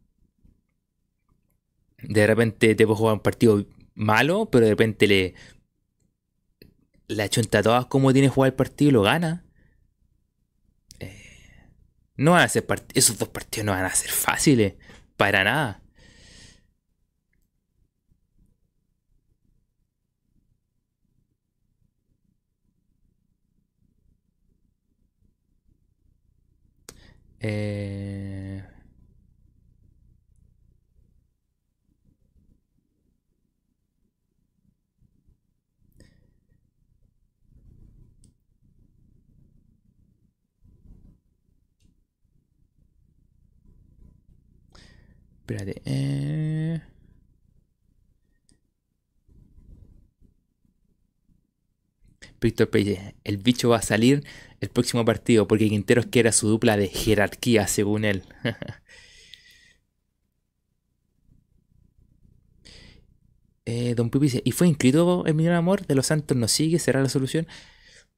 [2.02, 5.34] De repente te puede jugar un partido malo, pero de repente le.
[7.10, 9.44] La chunta todas como tiene jugar el partido y lo gana.
[11.00, 11.68] Eh,
[12.16, 14.76] no van a ser Esos dos partidos no van a ser fáciles.
[15.18, 15.84] Para nada.
[27.42, 28.64] Eh...
[45.42, 45.82] Espérate.
[45.86, 46.91] Eh...
[52.42, 54.24] Víctor Pelle, el bicho va a salir
[54.60, 58.24] el próximo partido porque Quinteros quiere su dupla de jerarquía, según él.
[63.66, 65.86] Eh, don Pipi dice, ¿y fue inscrito el Millón Amor?
[65.86, 66.80] ¿De los Santos no sigue?
[66.80, 67.48] ¿Será la solución?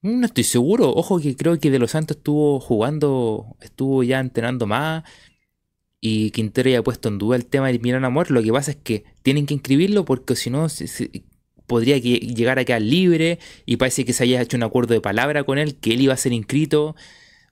[0.02, 0.90] Mm, no estoy seguro.
[0.90, 5.04] Ojo que creo que De los Santos estuvo jugando, estuvo ya entrenando más.
[6.00, 8.30] Y Quintero ya ha puesto en duda el tema del Millón Amor.
[8.30, 10.68] Lo que pasa es que tienen que inscribirlo porque si no,
[11.66, 15.44] podría llegar a quedar libre y parece que se haya hecho un acuerdo de palabra
[15.44, 16.94] con él, que él iba a ser inscrito.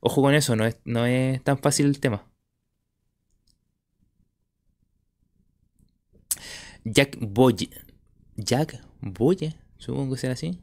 [0.00, 2.26] Ojo con eso, no es, no es tan fácil el tema.
[6.84, 7.70] Jack Boye.
[8.36, 10.58] Jack Boye, supongo que será así.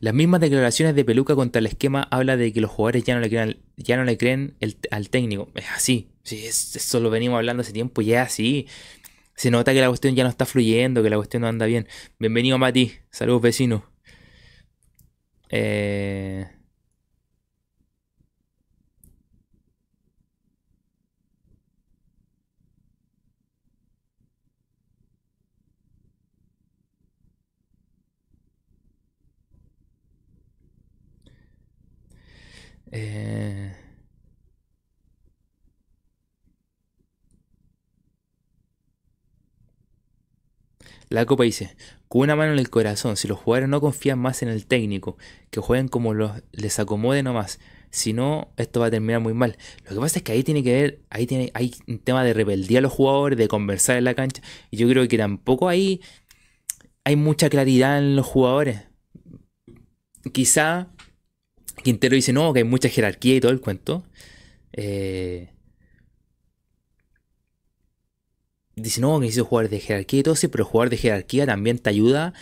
[0.00, 3.20] Las mismas declaraciones de Peluca contra el esquema habla de que los jugadores ya no
[3.20, 4.56] le creen, ya no le creen
[4.90, 5.50] al técnico.
[5.54, 6.08] Es así.
[6.22, 8.66] Sí, eso lo venimos hablando hace tiempo, ya así
[9.34, 11.86] se nota que la cuestión ya no está fluyendo, que la cuestión no anda bien.
[12.18, 13.82] Bienvenido Mati, saludos vecinos.
[15.50, 16.46] Eh...
[32.92, 33.79] Eh...
[41.10, 41.76] La Copa dice,
[42.08, 45.18] con una mano en el corazón, si los jugadores no confían más en el técnico,
[45.50, 47.58] que jueguen como los, les acomode nomás,
[47.90, 49.58] si no, esto va a terminar muy mal.
[49.84, 52.32] Lo que pasa es que ahí tiene que ver, ahí tiene, hay un tema de
[52.32, 54.40] rebeldía a los jugadores, de conversar en la cancha,
[54.70, 56.00] y yo creo que tampoco ahí
[57.04, 58.82] hay mucha claridad en los jugadores.
[60.32, 60.92] Quizá
[61.82, 64.04] Quintero dice, no, que hay mucha jerarquía y todo el cuento.
[64.72, 65.52] Eh,
[68.76, 71.90] dice, no, necesito jugar de jerarquía y todo eso, pero jugar de jerarquía también te
[71.90, 72.34] ayuda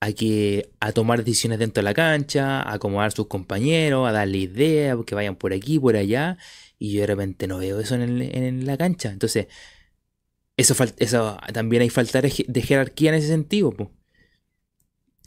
[0.00, 4.12] a, que, a tomar decisiones dentro de la cancha, a acomodar a sus compañeros, a
[4.12, 6.38] darle ideas, que vayan por aquí, por allá,
[6.78, 9.10] y yo de repente no veo eso en, la cancha.
[9.10, 9.46] Entonces,
[10.56, 13.74] eso, eso también hay falta de, jerarquía en ese sentido.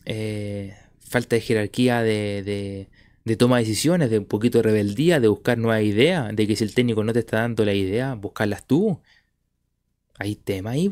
[0.05, 2.87] Eh, falta de jerarquía de,
[3.25, 6.55] de, toma de decisiones, de un poquito de rebeldía, de buscar nuevas ideas, de que
[6.55, 9.01] si el técnico no te está dando la idea, buscarlas tú.
[10.19, 10.89] Hay tema ahí,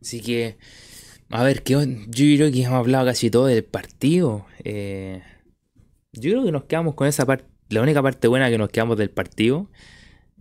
[0.00, 0.56] Así que,
[1.30, 4.46] a ver, ¿qué, yo creo que hemos hablado casi todo del partido.
[4.64, 5.22] Eh,
[6.12, 8.98] yo creo que nos quedamos con esa parte la única parte buena que nos quedamos
[8.98, 9.70] del partido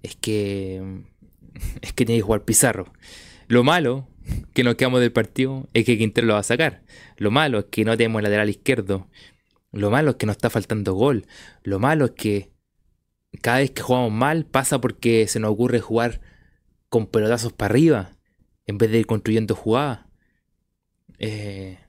[0.04, 1.04] es que
[1.82, 2.92] es que tiene que jugar Pizarro.
[3.48, 4.08] Lo malo
[4.54, 6.84] que nos quedamos del partido es que Quintero lo va a sacar.
[7.18, 9.08] Lo malo es que no tenemos lateral izquierdo.
[9.72, 11.26] Lo malo es que nos está faltando gol.
[11.64, 12.52] Lo malo es que
[13.42, 16.20] cada vez que jugamos mal pasa porque se nos ocurre jugar
[16.90, 18.12] con pelotazos para arriba
[18.68, 20.02] en vez de ir construyendo jugadas.
[21.18, 21.80] Eh,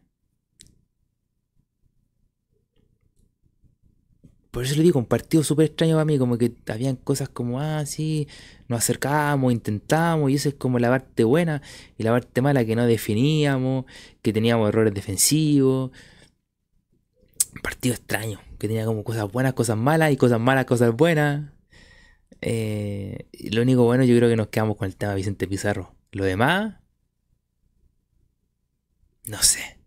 [4.53, 7.61] por eso le digo, un partido súper extraño para mí, como que habían cosas como,
[7.61, 8.29] ah, sí,
[8.69, 11.63] nos acercábamos, intentamos, y eso es como la parte buena,
[11.99, 13.87] y la parte mala que no definíamos,
[14.21, 15.91] que teníamos errores defensivos.
[17.55, 21.51] Un partido extraño, que tenía como cosas buenas, cosas malas, y cosas malas, cosas buenas.
[22.43, 25.95] Eh, lo único bueno yo creo que nos quedamos con el tema Vicente Pizarro.
[26.13, 26.75] Lo demás,
[29.27, 29.82] no sé.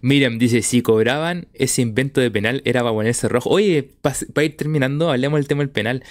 [0.00, 3.50] Miriam dice, si cobraban ese invento de penal era para ponerse rojo.
[3.50, 6.04] Oye, para ir terminando, hablemos del tema del penal.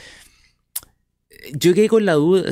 [1.54, 2.52] Yo quedé con la duda.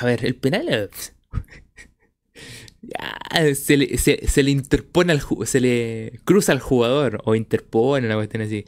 [0.00, 0.90] A ver, el penal...
[3.54, 8.64] se, le, se, al se le cruza al jugador o interpone una cuestión así.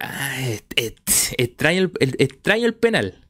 [0.00, 0.40] Ah,
[1.36, 3.28] extraño, el, extraño el penal.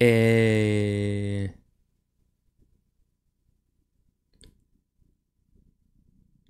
[0.00, 1.52] Eh,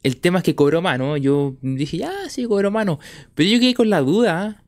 [0.09, 1.17] el tema es que cobró mano.
[1.17, 2.99] Yo dije, ya, sí, cobró mano.
[3.35, 4.65] Pero yo quedé con la duda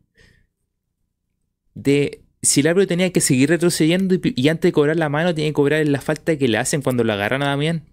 [1.74, 5.50] de si el árbitro tenía que seguir retrocediendo y, antes de cobrar la mano tenía
[5.50, 7.84] que cobrar la falta que le hacen cuando lo agarran a Damián.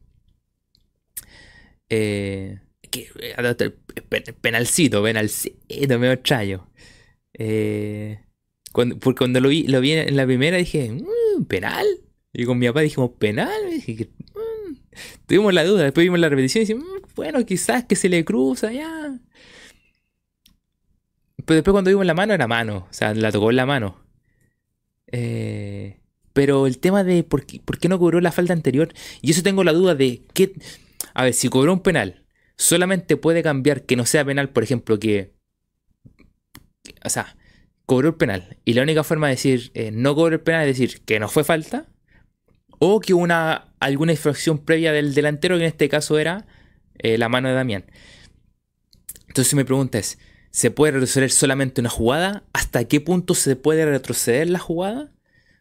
[1.89, 3.35] Eh, que, eh,
[4.41, 6.69] penalcito, penalcito, medio extraño.
[7.33, 8.19] Eh,
[8.71, 11.85] cuando, porque cuando lo vi, lo vi en la primera dije, mm, ¿penal?
[12.33, 13.49] Y con mi papá dijimos, ¿penal?
[13.69, 14.46] dije, mm".
[15.25, 18.23] Tuvimos la duda, después vimos la repetición y dijimos, mm, bueno, quizás que se le
[18.25, 19.19] cruza, ya.
[21.45, 24.03] Pero después cuando vimos la mano era mano, o sea, la tocó en la mano.
[25.07, 25.99] Eh,
[26.33, 29.43] pero el tema de por qué, por qué no cobró la falta anterior, y eso
[29.43, 30.53] tengo la duda de qué...
[31.13, 32.25] A ver, si cobró un penal,
[32.57, 35.33] solamente puede cambiar que no sea penal, por ejemplo, que...
[37.03, 37.35] O sea,
[37.87, 38.57] cobró el penal.
[38.65, 41.29] Y la única forma de decir eh, no cobró el penal es decir que no
[41.29, 41.87] fue falta.
[42.79, 46.45] O que una, alguna infracción previa del delantero, que en este caso era
[46.99, 47.85] eh, la mano de Damián.
[49.27, 50.19] Entonces mi pregunta es,
[50.51, 52.43] ¿se puede retroceder solamente una jugada?
[52.53, 55.11] ¿Hasta qué punto se puede retroceder la jugada?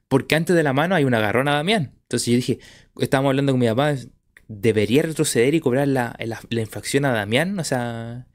[0.08, 1.94] Porque antes de la mano hay una agarrón a Damián.
[2.02, 2.58] Entonces yo dije,
[3.00, 3.94] estábamos hablando con mi papá,
[4.48, 7.58] ¿debería retroceder y cobrar la, la infracción a Damián?
[7.58, 8.26] O sea,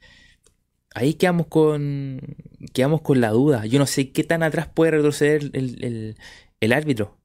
[0.93, 2.35] ahí quedamos con,
[2.73, 3.65] quedamos con la duda.
[3.65, 7.17] Yo no sé qué tan atrás puede retroceder el, árbitro.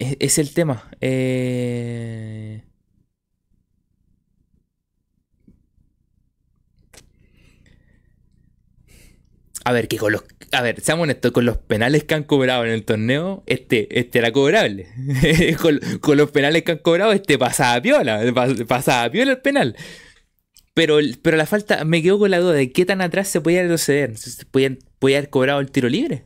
[0.00, 0.88] Es, el tema.
[1.02, 2.62] Eh,
[9.62, 10.24] a ver, que con los.
[10.52, 14.18] A ver, seamos honestos, con los penales que han cobrado en el torneo, este, este
[14.20, 14.88] era cobrable.
[16.00, 18.22] con, los penales que han cobrado, este pasaba piola.
[18.66, 19.76] Pasaba piola el penal.
[20.72, 23.60] Pero, pero la falta, me quedo con la duda de qué tan atrás se podía
[23.62, 24.14] retroceder.
[24.50, 26.24] ¿Podía, podía haber cobrado el tiro libre?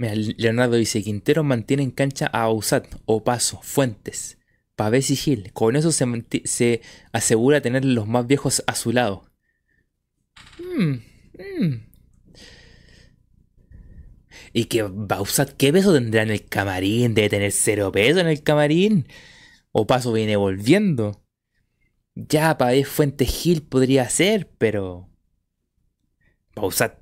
[0.00, 4.38] Mira, Leonardo dice, Quintero mantiene en cancha a Ausat, Opaso, Fuentes,
[4.74, 5.52] Pavés y Gil.
[5.52, 6.80] Con eso se,
[7.12, 9.30] asegura tener los más viejos a su lado.
[10.58, 10.92] Mm,
[11.38, 11.86] mm.
[14.54, 17.12] Y que Bausat, ¿qué peso tendrá en el camarín?
[17.12, 19.06] Debe tener cero peso en el camarín.
[19.70, 21.22] Opaso viene volviendo.
[22.14, 25.10] Ya, Pavés Fuentes Gil podría ser, pero...
[26.54, 26.98] Bausat,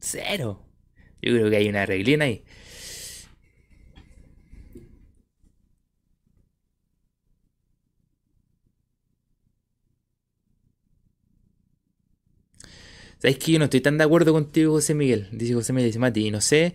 [0.00, 0.65] cero.
[1.26, 2.44] Yo creo que hay una reglina ahí.
[13.18, 15.28] ¿Sabes que yo no estoy tan de acuerdo contigo, José Miguel?
[15.32, 16.74] Dice José Miguel, dice Mati, no sé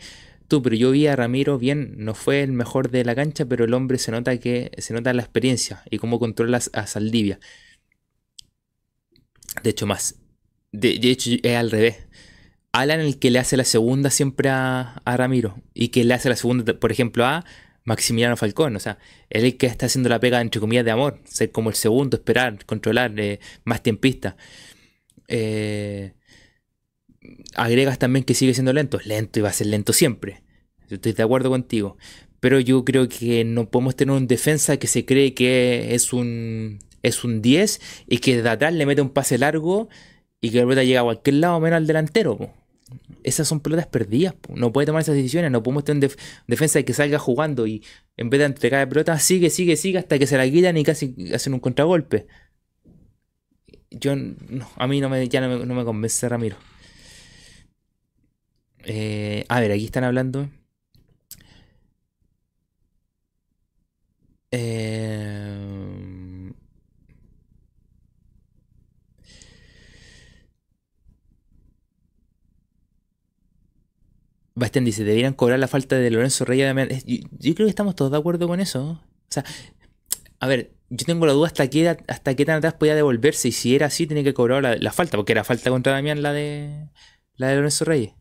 [0.49, 3.63] tú, pero yo vi a Ramiro bien, no fue el mejor de la cancha, pero
[3.63, 7.39] el hombre se nota que se nota la experiencia y cómo controla a Saldivia.
[9.63, 10.15] De hecho, más.
[10.73, 12.07] De hecho, es al revés.
[12.73, 16.37] Alan el que le hace la segunda siempre a, Ramiro y que le hace la
[16.37, 17.43] segunda, por ejemplo, a
[17.83, 18.75] Maximiliano Falcón.
[18.75, 18.97] O sea,
[19.29, 21.19] él es el que está haciendo la pega, entre comillas, de amor.
[21.25, 24.37] Ser como el segundo, esperar, controlar, eh, más tiempista.
[25.27, 26.13] Eh,
[27.55, 28.99] agregas también que sigue siendo lento.
[29.03, 30.43] Lento y va a ser lento siempre.
[30.89, 31.97] Estoy de acuerdo contigo.
[32.39, 36.79] Pero yo creo que no podemos tener un defensa que se cree que es un,
[37.03, 39.89] es un 10 y que de atrás le mete un pase largo
[40.41, 42.60] y que la pelota llega a cualquier lado menos al delantero.
[43.23, 44.35] Esas son pelotas perdidas.
[44.53, 45.51] No puede tomar esas decisiones.
[45.51, 46.17] No podemos un def-
[46.47, 47.83] defensa que salga jugando y
[48.17, 50.83] en vez de entregar la pelota, sigue, sigue, sigue hasta que se la quitan y
[50.83, 52.27] casi hacen un contragolpe.
[53.91, 56.57] Yo, no, a mí no me, ya no me, no me convence Ramiro.
[58.83, 60.49] Eh, a ver, aquí están hablando.
[64.51, 65.40] Eh,
[74.55, 77.05] Bastián dice, deberían cobrar la falta de Lorenzo Reyes.
[77.05, 78.83] Yo, yo creo que estamos todos de acuerdo con eso.
[78.91, 78.99] O
[79.29, 79.45] sea,
[80.39, 83.51] a ver, yo tengo la duda hasta qué, hasta qué tan atrás podía devolverse y
[83.51, 86.33] si era así tenía que cobrar la, la falta, porque era falta contra Damián la
[86.33, 86.89] de
[87.37, 88.13] la de Lorenzo Reyes.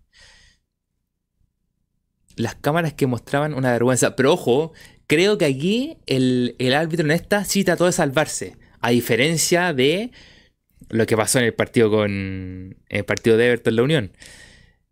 [2.36, 4.16] Las cámaras que mostraban una vergüenza.
[4.16, 4.72] Pero ojo,
[5.06, 8.56] creo que aquí el, el árbitro en esta sí trató de salvarse.
[8.80, 10.10] A diferencia de
[10.88, 14.12] lo que pasó en el partido con en el partido de Everton La Unión.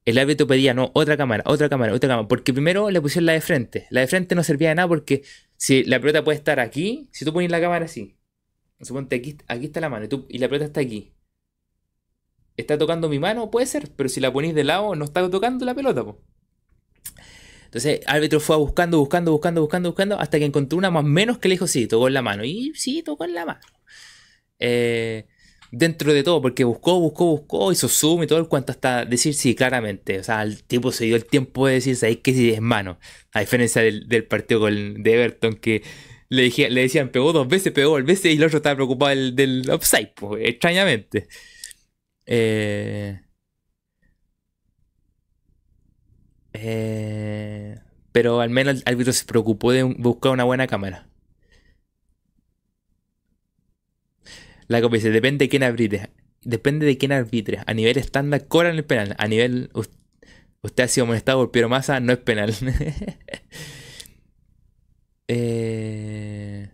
[0.08, 2.26] El árbitro pedía, no, otra cámara, otra cámara, otra cámara.
[2.26, 3.86] Porque primero le pusieron la de frente.
[3.90, 5.22] La de frente no servía de nada porque
[5.58, 8.16] si la pelota puede estar aquí, si tú pones la cámara así.
[8.80, 11.12] Suponte aquí, aquí está la mano y, la pelota está aquí.
[12.56, 13.50] ¿Está tocando mi mano?
[13.50, 16.24] Puede ser, pero si la ponís de lado, no está tocando la pelota, po.
[17.66, 21.48] Entonces, árbitro fue buscando, buscando, buscando, buscando, buscando, hasta que encontró una más menos que
[21.48, 22.44] le dijo, sí, tocó en la mano.
[22.46, 23.60] Y sí, tocó en la mano.
[24.58, 25.26] Eh,
[25.70, 29.34] dentro de todo, porque buscó, buscó, buscó, hizo zoom y todo el cuanto hasta decir
[29.34, 30.18] sí, claramente.
[30.20, 32.98] O sea, el tipo se dio el tiempo de decir, ¿sabéis que sí es mano?
[33.32, 35.82] A diferencia del, partido con, de Everton, que
[36.28, 39.10] le, dije- le decían, pegó dos veces, pegó dos veces, y el otro estaba preocupado
[39.10, 41.28] del, del offside, pues, extrañamente.
[42.26, 43.20] Eh,
[46.52, 47.76] eh,
[48.12, 51.07] pero al menos el árbitro se preocupó de buscar una buena cámara.
[54.68, 56.10] La copa dice, depende de quién arbitre.
[56.42, 57.60] Depende de quién arbitre.
[57.66, 59.14] A nivel estándar cobran el penal.
[59.18, 59.90] A nivel us-
[60.62, 62.54] usted ha sido molestado por Piero Massa, no es penal.
[65.28, 66.68] Eh,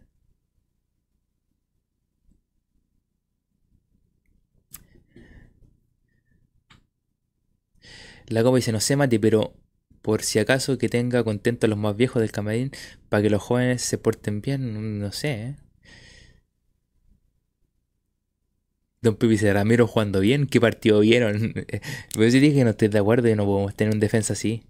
[8.29, 9.55] La copa dice, no sé, Mati, pero
[10.03, 12.71] por si acaso que tenga contento a los más viejos del camarín
[13.09, 15.57] para que los jóvenes se porten bien, no sé, ¿eh?
[19.05, 21.55] Don Pipi Ramiro jugando bien, ¿qué partido vieron?
[22.15, 24.65] Pues yo dije que no estoy de acuerdo y no podemos tener un defensa así.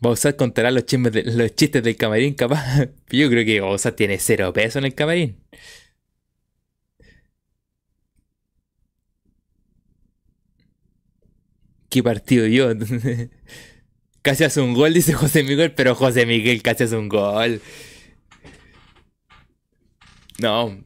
[0.00, 2.88] Bausat contará los de- los chistes del camarín, capaz.
[3.10, 5.36] Yo creo que Bausat tiene cero peso en el camarín.
[11.90, 12.70] ¿Qué partido yo?
[14.22, 17.62] Casi hace un gol, dice José Miguel, pero José Miguel casi hace un gol.
[20.40, 20.76] No,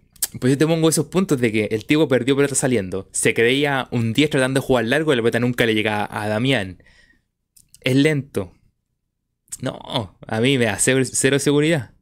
[0.40, 3.08] pues yo te pongo esos puntos de que el tipo perdió pelota saliendo.
[3.12, 6.28] Se creía un 10 tratando de jugar largo y la pelota nunca le llega a
[6.28, 6.82] Damián.
[7.80, 8.52] Es lento.
[9.60, 11.92] No, a mí me da cero, seguridad.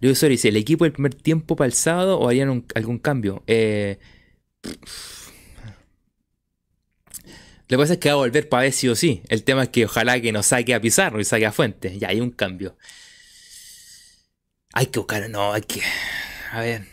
[0.00, 3.42] Luego Sori dice, ¿el equipo del primer tiempo para el sábado o harían algún cambio?
[3.46, 3.98] Eh,
[7.68, 9.22] lo que pasa es que va a volver para ver sí o sí.
[9.28, 11.98] El tema es que ojalá que nos saque a Pizarro y saque a Fuentes.
[12.00, 12.76] Ya hay un cambio.
[14.72, 15.80] Hay que buscar, no, hay que.
[16.52, 16.86] A ver.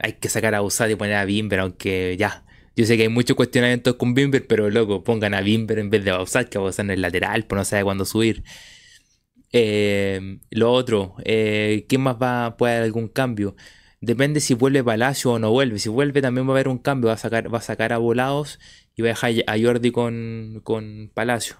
[0.00, 2.44] Hay que sacar a Usad y poner a Bimber, aunque ya.
[2.76, 6.04] Yo sé que hay muchos cuestionamientos con Bimber, pero loco, pongan a Bimber en vez
[6.04, 8.42] de Bausat, que Bausat en el lateral, pues no sabe cuándo subir.
[9.52, 13.54] Eh, lo otro, eh, ¿quién más va puede haber algún cambio?
[14.00, 15.78] Depende si vuelve Palacio o no vuelve.
[15.78, 17.08] Si vuelve también va a haber un cambio.
[17.08, 18.58] Va a sacar, va a sacar a Volados
[18.96, 21.56] y va a dejar a Jordi con, con Palacio.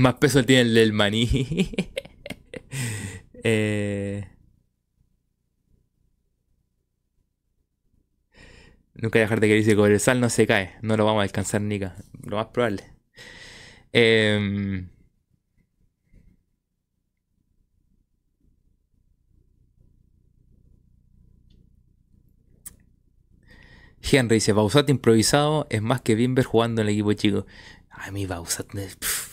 [0.00, 1.28] Más peso tiene el del maní.
[3.42, 4.22] Eh,
[8.94, 10.74] nunca dejar de que dice sal no se cae.
[10.82, 11.96] No lo vamos a alcanzar, Nica.
[12.22, 12.84] Lo más probable.
[13.92, 14.88] Em,
[24.02, 27.46] Henry dice, Bausat improvisado es más que Bimber jugando en el equipo chico.
[27.90, 28.72] A mí Bausat...
[28.74, 29.29] me- pf, de que-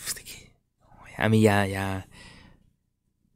[1.18, 2.07] A mí ya, ya...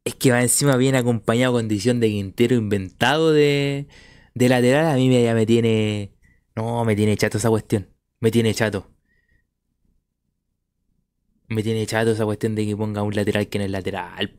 [0.03, 3.87] Es que va encima bien acompañado con condición de Quintero inventado de,
[4.33, 4.87] de lateral.
[4.87, 6.13] A mí ya me tiene...
[6.55, 7.89] No, me tiene chato esa cuestión.
[8.19, 8.89] Me tiene chato.
[11.49, 14.35] Me tiene chato esa cuestión de que ponga un lateral que no es lateral.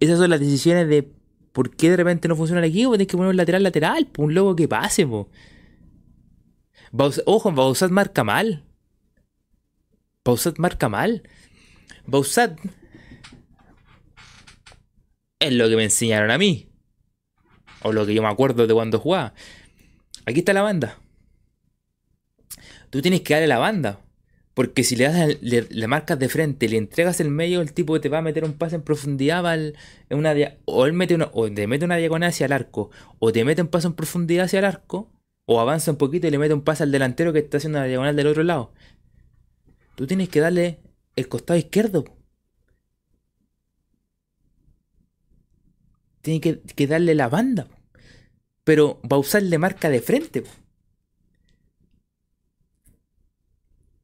[0.00, 1.12] Esas son las decisiones de
[1.52, 2.90] ¿Por qué de repente no funciona el equipo?
[2.92, 5.28] Tienes que poner un lateral lateral, un logo que pase, po.
[6.92, 8.64] Baus- Ojo, Bausat marca mal.
[10.24, 11.22] Bausat marca mal.
[12.06, 12.58] Bausat
[15.38, 16.68] es lo que me enseñaron a mí.
[17.82, 19.34] O lo que yo me acuerdo de cuando jugaba.
[20.26, 20.98] Aquí está la banda.
[22.90, 24.00] Tú tienes que darle la banda.
[24.52, 28.00] Porque si le das le, le marcas de frente, le entregas el medio, el tipo
[28.00, 29.76] te va a meter un pase en profundidad, al-
[30.10, 30.34] en una
[30.66, 32.90] o él mete o te mete una diagonal hacia el arco,
[33.20, 35.08] o te mete un pase en profundidad hacia el arco,
[35.46, 37.86] o avanza un poquito y le mete un pase al delantero que está haciendo la
[37.86, 38.74] diagonal del otro lado.
[39.94, 40.80] Tú tienes que darle
[41.20, 42.04] el costado izquierdo.
[42.04, 42.16] po.
[46.22, 47.68] Tienes que, darle la banda.
[48.64, 50.44] Pero va a usarle marca de frente.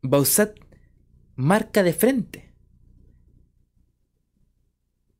[0.02, 0.56] Bausat
[1.34, 2.54] marca de frente.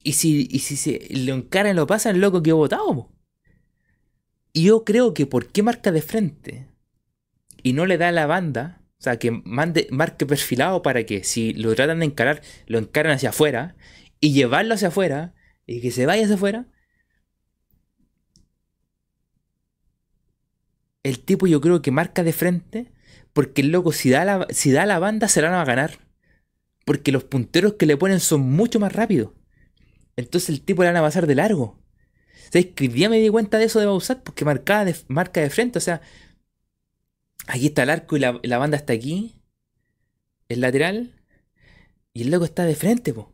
[0.02, 2.94] Y si, y si se lo encaran y lo pasan, loco que votado.
[2.94, 3.12] po.
[4.52, 6.70] Y yo creo que por qué marca de frente
[7.62, 11.52] y no le da la banda, o sea, que mande, marque perfilado para que si
[11.52, 13.76] lo tratan de encarar, lo encaran hacia afuera
[14.20, 15.34] y llevarlo hacia afuera
[15.66, 16.66] y que se vaya hacia afuera.
[21.02, 22.92] El tipo yo creo que marca de frente
[23.32, 25.98] porque el loco si da la, si da la banda se la van a ganar.
[26.84, 29.32] Porque los punteros que le ponen son mucho más rápidos.
[30.16, 31.82] Entonces el tipo le van a pasar de largo.
[32.50, 34.22] ¿Sabes que hoy día me di cuenta de eso de Bausat?
[34.22, 35.78] Porque marca de frente.
[35.78, 36.00] O sea,
[37.46, 39.40] aquí está el arco y la, la banda está aquí.
[40.48, 41.12] El lateral.
[42.12, 43.32] Y el loco está de frente, po.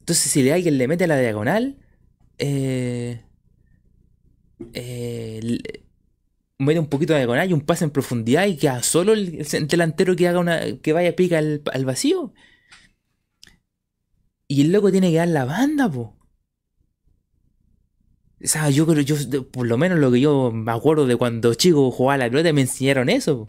[0.00, 1.78] Entonces si le alguien le mete a la diagonal.
[2.38, 3.22] Eh,
[4.72, 5.84] eh,
[6.58, 9.68] mete un poquito de diagonal y un pase en profundidad y queda solo el, el
[9.68, 10.78] delantero que haga una.
[10.78, 12.32] que vaya pica al, al vacío.
[14.48, 16.16] Y el loco tiene que dar la banda, po.
[18.42, 21.90] O yo creo, yo, por lo menos lo que yo me acuerdo de cuando chico
[21.90, 23.46] jugaba a la pelota, me enseñaron eso.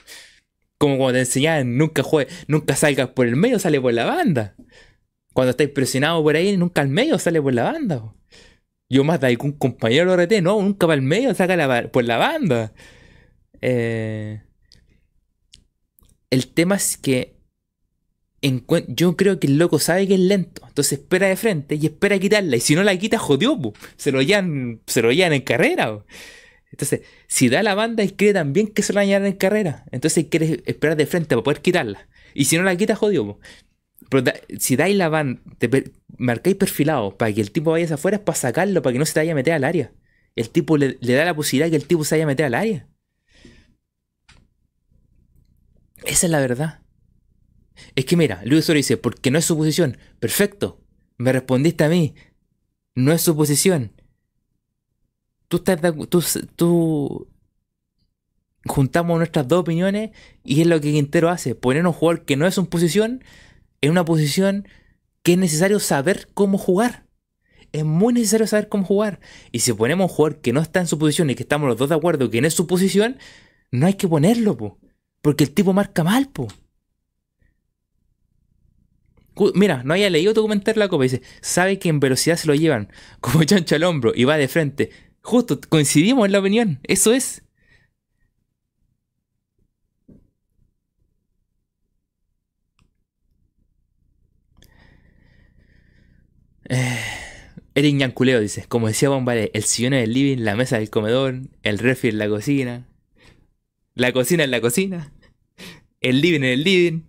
[0.77, 4.55] Como cuando te enseñaban, nunca juegue, nunca salgas por el medio, sale por la banda.
[5.33, 8.13] Cuando estáis presionados por ahí, nunca al medio sale por la banda.
[8.89, 12.03] Yo más de algún compañero lo reté, no, nunca para el medio, saca la- por
[12.03, 12.73] la banda.
[13.61, 14.41] Eh,
[16.29, 17.35] el tema es que
[18.41, 22.17] yo creo que el loco sabe que es lento, entonces espera de frente y espera
[22.17, 22.55] quitarla.
[22.57, 23.57] Y si no la quita, jodió,
[23.97, 26.03] se lo llevan, se lo llevan en carrera.
[26.71, 29.33] Entonces, si da la banda, él cree también que se lo van a llevar en
[29.33, 29.85] carrera.
[29.91, 32.07] Entonces quiere esperar de frente para poder quitarla.
[32.33, 33.25] Y si no la quita, jodió.
[33.25, 33.39] po.
[34.09, 34.23] Pero
[34.59, 38.23] si dais la banda, te marcáis perfilado para que el tipo vaya hacia afuera, es
[38.23, 39.93] para sacarlo, para que no se vaya a meter al área.
[40.35, 42.55] El tipo le, le da la posibilidad que el tipo se vaya a meter al
[42.55, 42.87] área.
[46.03, 46.80] Esa es la verdad.
[47.95, 49.97] Es que mira, Luis Osorio dice, porque no es su posición.
[50.19, 50.81] Perfecto.
[51.17, 52.15] Me respondiste a mí.
[52.95, 53.93] No es su posición.
[55.47, 56.23] Tú estás de tú,
[56.55, 57.27] tú
[58.65, 60.11] juntamos nuestras dos opiniones
[60.43, 61.55] y es lo que Quintero hace.
[61.55, 63.23] Poner a un jugador que no es su posición
[63.81, 64.67] en una posición
[65.23, 67.05] que es necesario saber cómo jugar.
[67.71, 69.19] Es muy necesario saber cómo jugar.
[69.51, 71.67] Y si ponemos a un jugador que no está en su posición y que estamos
[71.67, 73.17] los dos de acuerdo que no es su posición,
[73.71, 74.79] no hay que ponerlo, po.
[75.21, 76.47] Porque el tipo marca mal, po.
[79.55, 81.03] Mira, no haya leído tu comentario la copa.
[81.03, 82.91] Dice, sabe que en velocidad se lo llevan
[83.21, 84.91] como chancho al hombro y va de frente.
[85.21, 86.79] Justo, coincidimos en la opinión.
[86.83, 87.43] Eso es.
[96.69, 96.97] Eh,
[97.75, 101.41] Eric Ñanculeo dice, como decía Bombale, el sillón en el living, la mesa del comedor,
[101.63, 102.87] el refri en la cocina,
[103.95, 105.11] la cocina en la cocina,
[106.01, 107.01] el living en el living,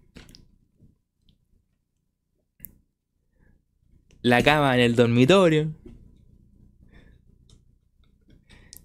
[4.23, 5.73] la cama en el dormitorio.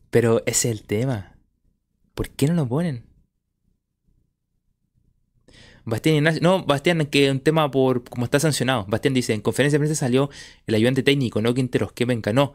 [0.09, 1.38] Pero ese es el tema.
[2.14, 3.05] ¿Por qué no lo ponen?
[5.85, 8.85] Bastián Ignacio, no, Bastián, que un tema por como está sancionado.
[8.89, 10.30] Bastián dice, en conferencia de prensa salió
[10.65, 12.53] el ayudante técnico, no Quinteros, que venga, no.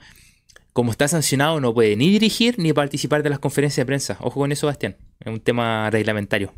[0.75, 4.19] Como está sancionado, no puede ni dirigir ni participar de las conferencias de prensa.
[4.21, 4.97] Ojo con eso, Bastián.
[5.21, 6.53] Es un tema reglamentario.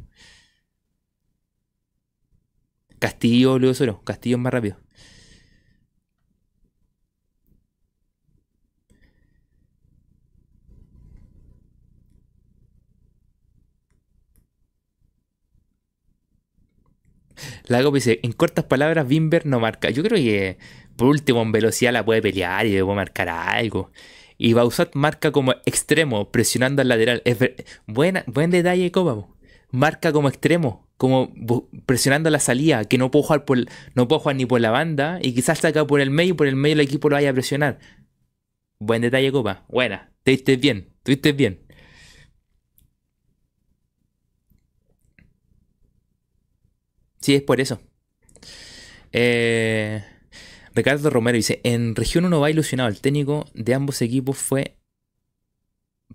[2.98, 4.02] Castillo, Luis Osorio.
[4.02, 4.76] Castillo es más rápido.
[17.66, 19.90] La Copa dice, en cortas palabras, Bimber no marca.
[19.90, 20.58] Yo creo que
[20.96, 23.90] por último en velocidad la puede pelear y puede marcar algo.
[24.38, 27.22] Y Bausat marca como extremo, presionando al lateral.
[27.24, 27.38] Es
[27.86, 29.26] buen detalle, Copa.
[29.70, 31.32] Marca como extremo, como
[31.86, 33.58] presionando la salida, que no puedo jugar por,
[33.94, 36.56] no jugar ni por la banda y quizás saca por el medio y por el
[36.56, 37.78] medio el equipo lo vaya a presionar.
[38.78, 39.64] Buen detalle, Copa.
[39.68, 40.12] Buena.
[40.22, 40.90] Te viste bien.
[41.02, 41.63] Tuviste bien.
[47.24, 47.80] Sí, es por eso.
[49.10, 50.04] Eh,
[50.74, 52.90] Ricardo Romero dice, en región 1 va ilusionado.
[52.90, 54.76] El técnico de ambos equipos fue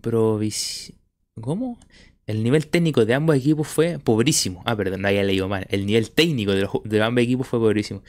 [0.02, 0.94] provis...
[1.41, 1.80] ¿Cómo?
[2.27, 4.61] El nivel técnico de ambos equipos fue pobrísimo.
[4.68, 5.65] Ah, perdón, no había leído mal.
[5.72, 8.03] El nivel técnico de, ambos equipos fue pobrísimo.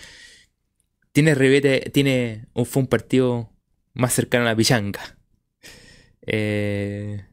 [1.12, 1.34] Tiene
[1.90, 3.48] tiene un, fue un partido
[3.94, 5.16] más cercano a la pichanga.
[6.26, 7.24] Eh,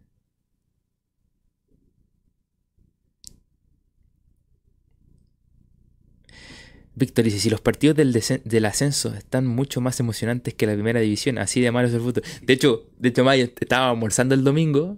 [6.98, 11.38] Víctor dice, si los partidos del, ascenso están mucho más emocionantes que la primera división,
[11.38, 12.24] así de malo es el fútbol.
[12.42, 14.98] De hecho, de hecho, estaba almorzando el domingo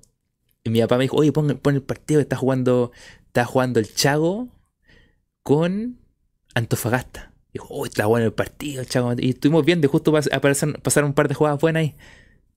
[0.64, 2.94] y mi papá me dijo, oye, pon, el partido, está jugando,
[3.28, 4.48] está jugando el Chago
[5.44, 6.00] con
[6.54, 7.34] Antofagasta.
[7.52, 9.14] Dijo, oh, está bueno el partido, el Chago.
[9.18, 11.96] Y estuvimos viendo, justo pasaron un par de jugadas buenas ahí.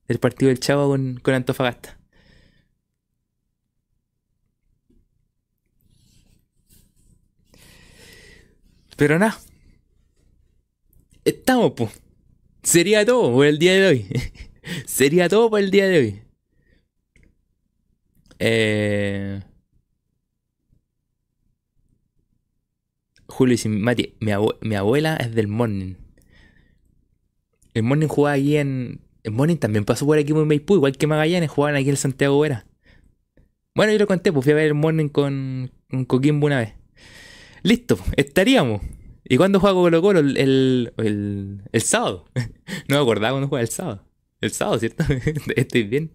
[0.06, 0.88] El partido del Chago
[1.20, 1.98] con Antofagasta.
[8.96, 9.38] Pero nada.
[11.24, 12.00] Estamos, pues.
[12.62, 14.06] Sería todo por el día de hoy.
[14.86, 16.22] Sería todo por el día de hoy.
[18.38, 19.42] Eh...
[23.26, 25.94] Julio y Mati, mi, mi, abuela es del Morning.
[27.72, 29.00] El Morning jugaba aquí en.
[29.22, 32.38] El Morning también pasó por aquí en Maipú, igual que Magallanes, jugaban aquí en Santiago
[32.40, 32.66] Vera.
[33.74, 36.74] Bueno, yo lo conté, pues fui a ver el Morning con, con Coquimbo una vez.
[37.62, 38.82] Listo, estaríamos.
[39.24, 40.20] ¿Y cuándo juega Colo Colo?
[40.20, 42.26] El, el, el, sábado.
[42.88, 44.04] no me acordaba cuando juega el sábado.
[44.40, 45.04] El sábado, ¿cierto?
[45.56, 46.12] ¿Estoy bien?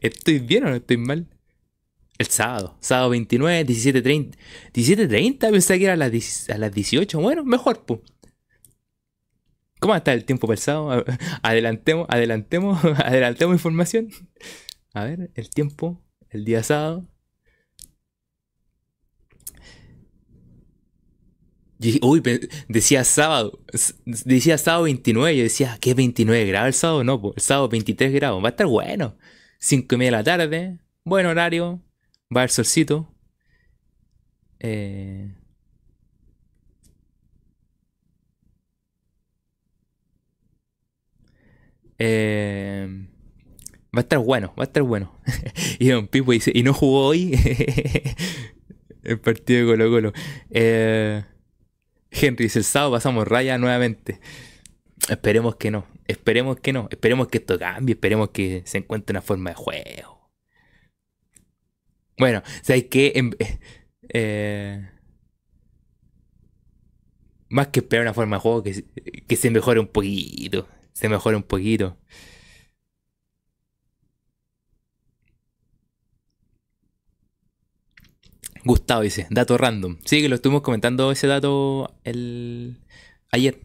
[0.00, 1.26] ¿Estoy bien o no estoy mal?
[2.18, 2.76] El sábado.
[2.80, 4.36] Sábado 29, 17.30.
[4.74, 7.20] 17.30 pensé que era a las, a las 18.
[7.20, 8.00] Bueno, mejor, pues.
[9.80, 11.04] ¿Cómo está el tiempo para el sábado?
[11.42, 14.10] Adelantemos, adelantemos, adelantemos información.
[14.94, 16.00] A ver, el tiempo,
[16.30, 17.08] el día sábado.
[22.02, 22.22] Uy,
[22.68, 23.60] decía sábado,
[24.04, 27.04] decía sábado 29, yo decía, ¿qué 29 grados el sábado?
[27.04, 29.16] No, pues el sábado 23 grados, va a estar bueno.
[29.58, 31.80] 5 y media de la tarde, buen horario,
[32.34, 33.08] va el solcito.
[34.60, 35.34] Eh,
[41.98, 42.88] eh,
[43.94, 45.16] va a estar bueno, va a estar bueno.
[45.78, 47.32] y Don Pipo dice, ¿y no jugó hoy?
[49.02, 50.12] el partido de Colo Colo.
[50.50, 51.24] Eh,
[52.12, 54.20] Henry dice, el sábado pasamos raya nuevamente.
[55.08, 59.22] Esperemos que no, esperemos que no, esperemos que esto cambie, esperemos que se encuentre una
[59.22, 60.30] forma de juego.
[62.18, 63.12] Bueno, ¿sabes qué?
[63.16, 63.58] Em, eh,
[64.10, 64.88] eh,
[67.48, 68.84] más que esperar una forma de juego, que,
[69.26, 71.98] que se mejore un poquito, se mejore un poquito.
[78.64, 79.98] Gustavo dice, dato random.
[80.04, 82.78] Sí, que lo estuvimos comentando ese dato el...
[83.30, 83.60] ayer.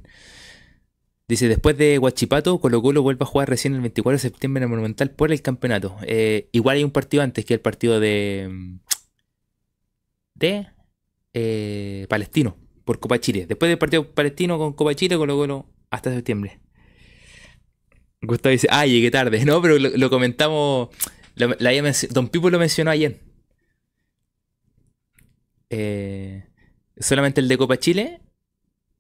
[1.28, 4.64] Dice, después de Guachipato, Colo Colo vuelve a jugar recién el 24 de septiembre en
[4.64, 5.98] el Monumental por el campeonato.
[6.04, 8.78] Eh, igual hay un partido antes que el partido de...
[10.36, 10.68] de...
[11.34, 13.46] Eh, Palestino, por Copa Chile.
[13.48, 16.60] Después del partido palestino con Copa Chile, Colo Colo hasta septiembre.
[18.22, 19.44] Gustavo dice, ah, llegué tarde.
[19.46, 20.90] No, pero lo, comentamos...
[22.10, 23.27] Don Pipo lo mencionó ayer.
[25.70, 26.46] Eh,
[26.98, 28.22] solamente el de Copa Chile.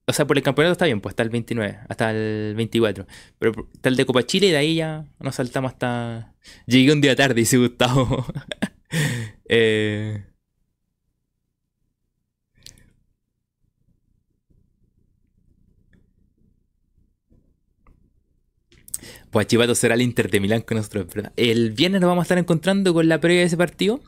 [0.10, 3.06] O sea, por el campeonato está bien, pues hasta el 29, hasta el 24.
[3.39, 6.34] Pero está el de Copa Chile y de ahí ya nos saltamos hasta.
[6.65, 8.26] Llegué un día tarde, dice Gustavo.
[9.49, 10.23] eh...
[19.30, 21.34] Pues Chivato será el Inter de Milán con nosotros, ¿verdad?
[21.35, 24.02] El viernes nos vamos a estar encontrando con la previa de ese partido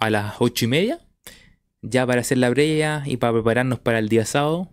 [0.00, 1.00] a las 8 y media
[1.82, 4.70] ya para hacer la previa y para prepararnos para el día sábado.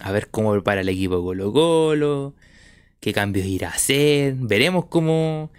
[0.00, 2.34] A ver cómo prepara el equipo Colo Colo,
[3.00, 4.34] qué cambios irá a hacer.
[4.34, 5.50] Veremos cómo,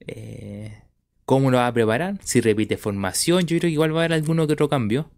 [0.00, 0.82] eh,
[1.24, 2.18] cómo lo va a preparar.
[2.24, 5.10] Si repite formación, yo creo que igual va a haber alguno que otro cambio.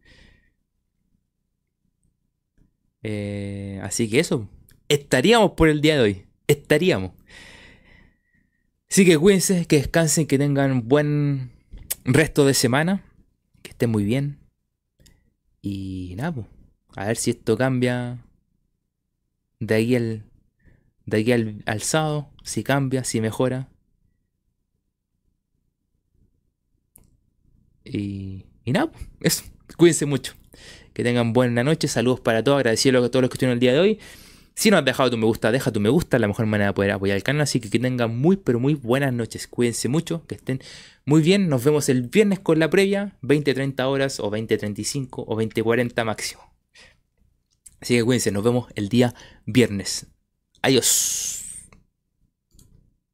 [3.03, 4.49] Eh, así que eso,
[4.89, 6.27] estaríamos por el día de hoy.
[6.47, 7.13] Estaríamos.
[8.91, 11.51] Así que cuídense, que descansen, que tengan buen
[12.05, 13.05] resto de semana.
[13.63, 14.44] Que estén muy bien.
[15.67, 16.47] Y nada, pues,
[16.95, 18.19] a ver si esto cambia
[19.61, 20.25] de aquí al,
[21.07, 23.71] de aquí al, sábado, si cambia, si mejora.
[27.83, 29.45] Y, y nada, eso.
[29.79, 30.35] Cuídense mucho.
[30.93, 31.89] Que tengan buena noche.
[31.89, 32.59] Saludos para todos.
[32.59, 33.99] Agradecido a todos los que estuvieron el día de hoy.
[34.55, 36.75] Si no has dejado tu me gusta, deja tu me gusta, la mejor manera de
[36.75, 37.41] poder apoyar el canal.
[37.41, 39.49] Así que que tengan muy, pero muy buenas noches.
[39.49, 40.61] Cuídense mucho, que estén
[41.07, 41.49] muy bien.
[41.49, 46.43] Nos vemos el viernes con la previa, 20-30 horas o 20-35 o 20-40 máximo.
[47.81, 49.15] Así que cuídense, nos vemos el día
[49.45, 50.07] viernes.
[50.63, 51.34] Adiós.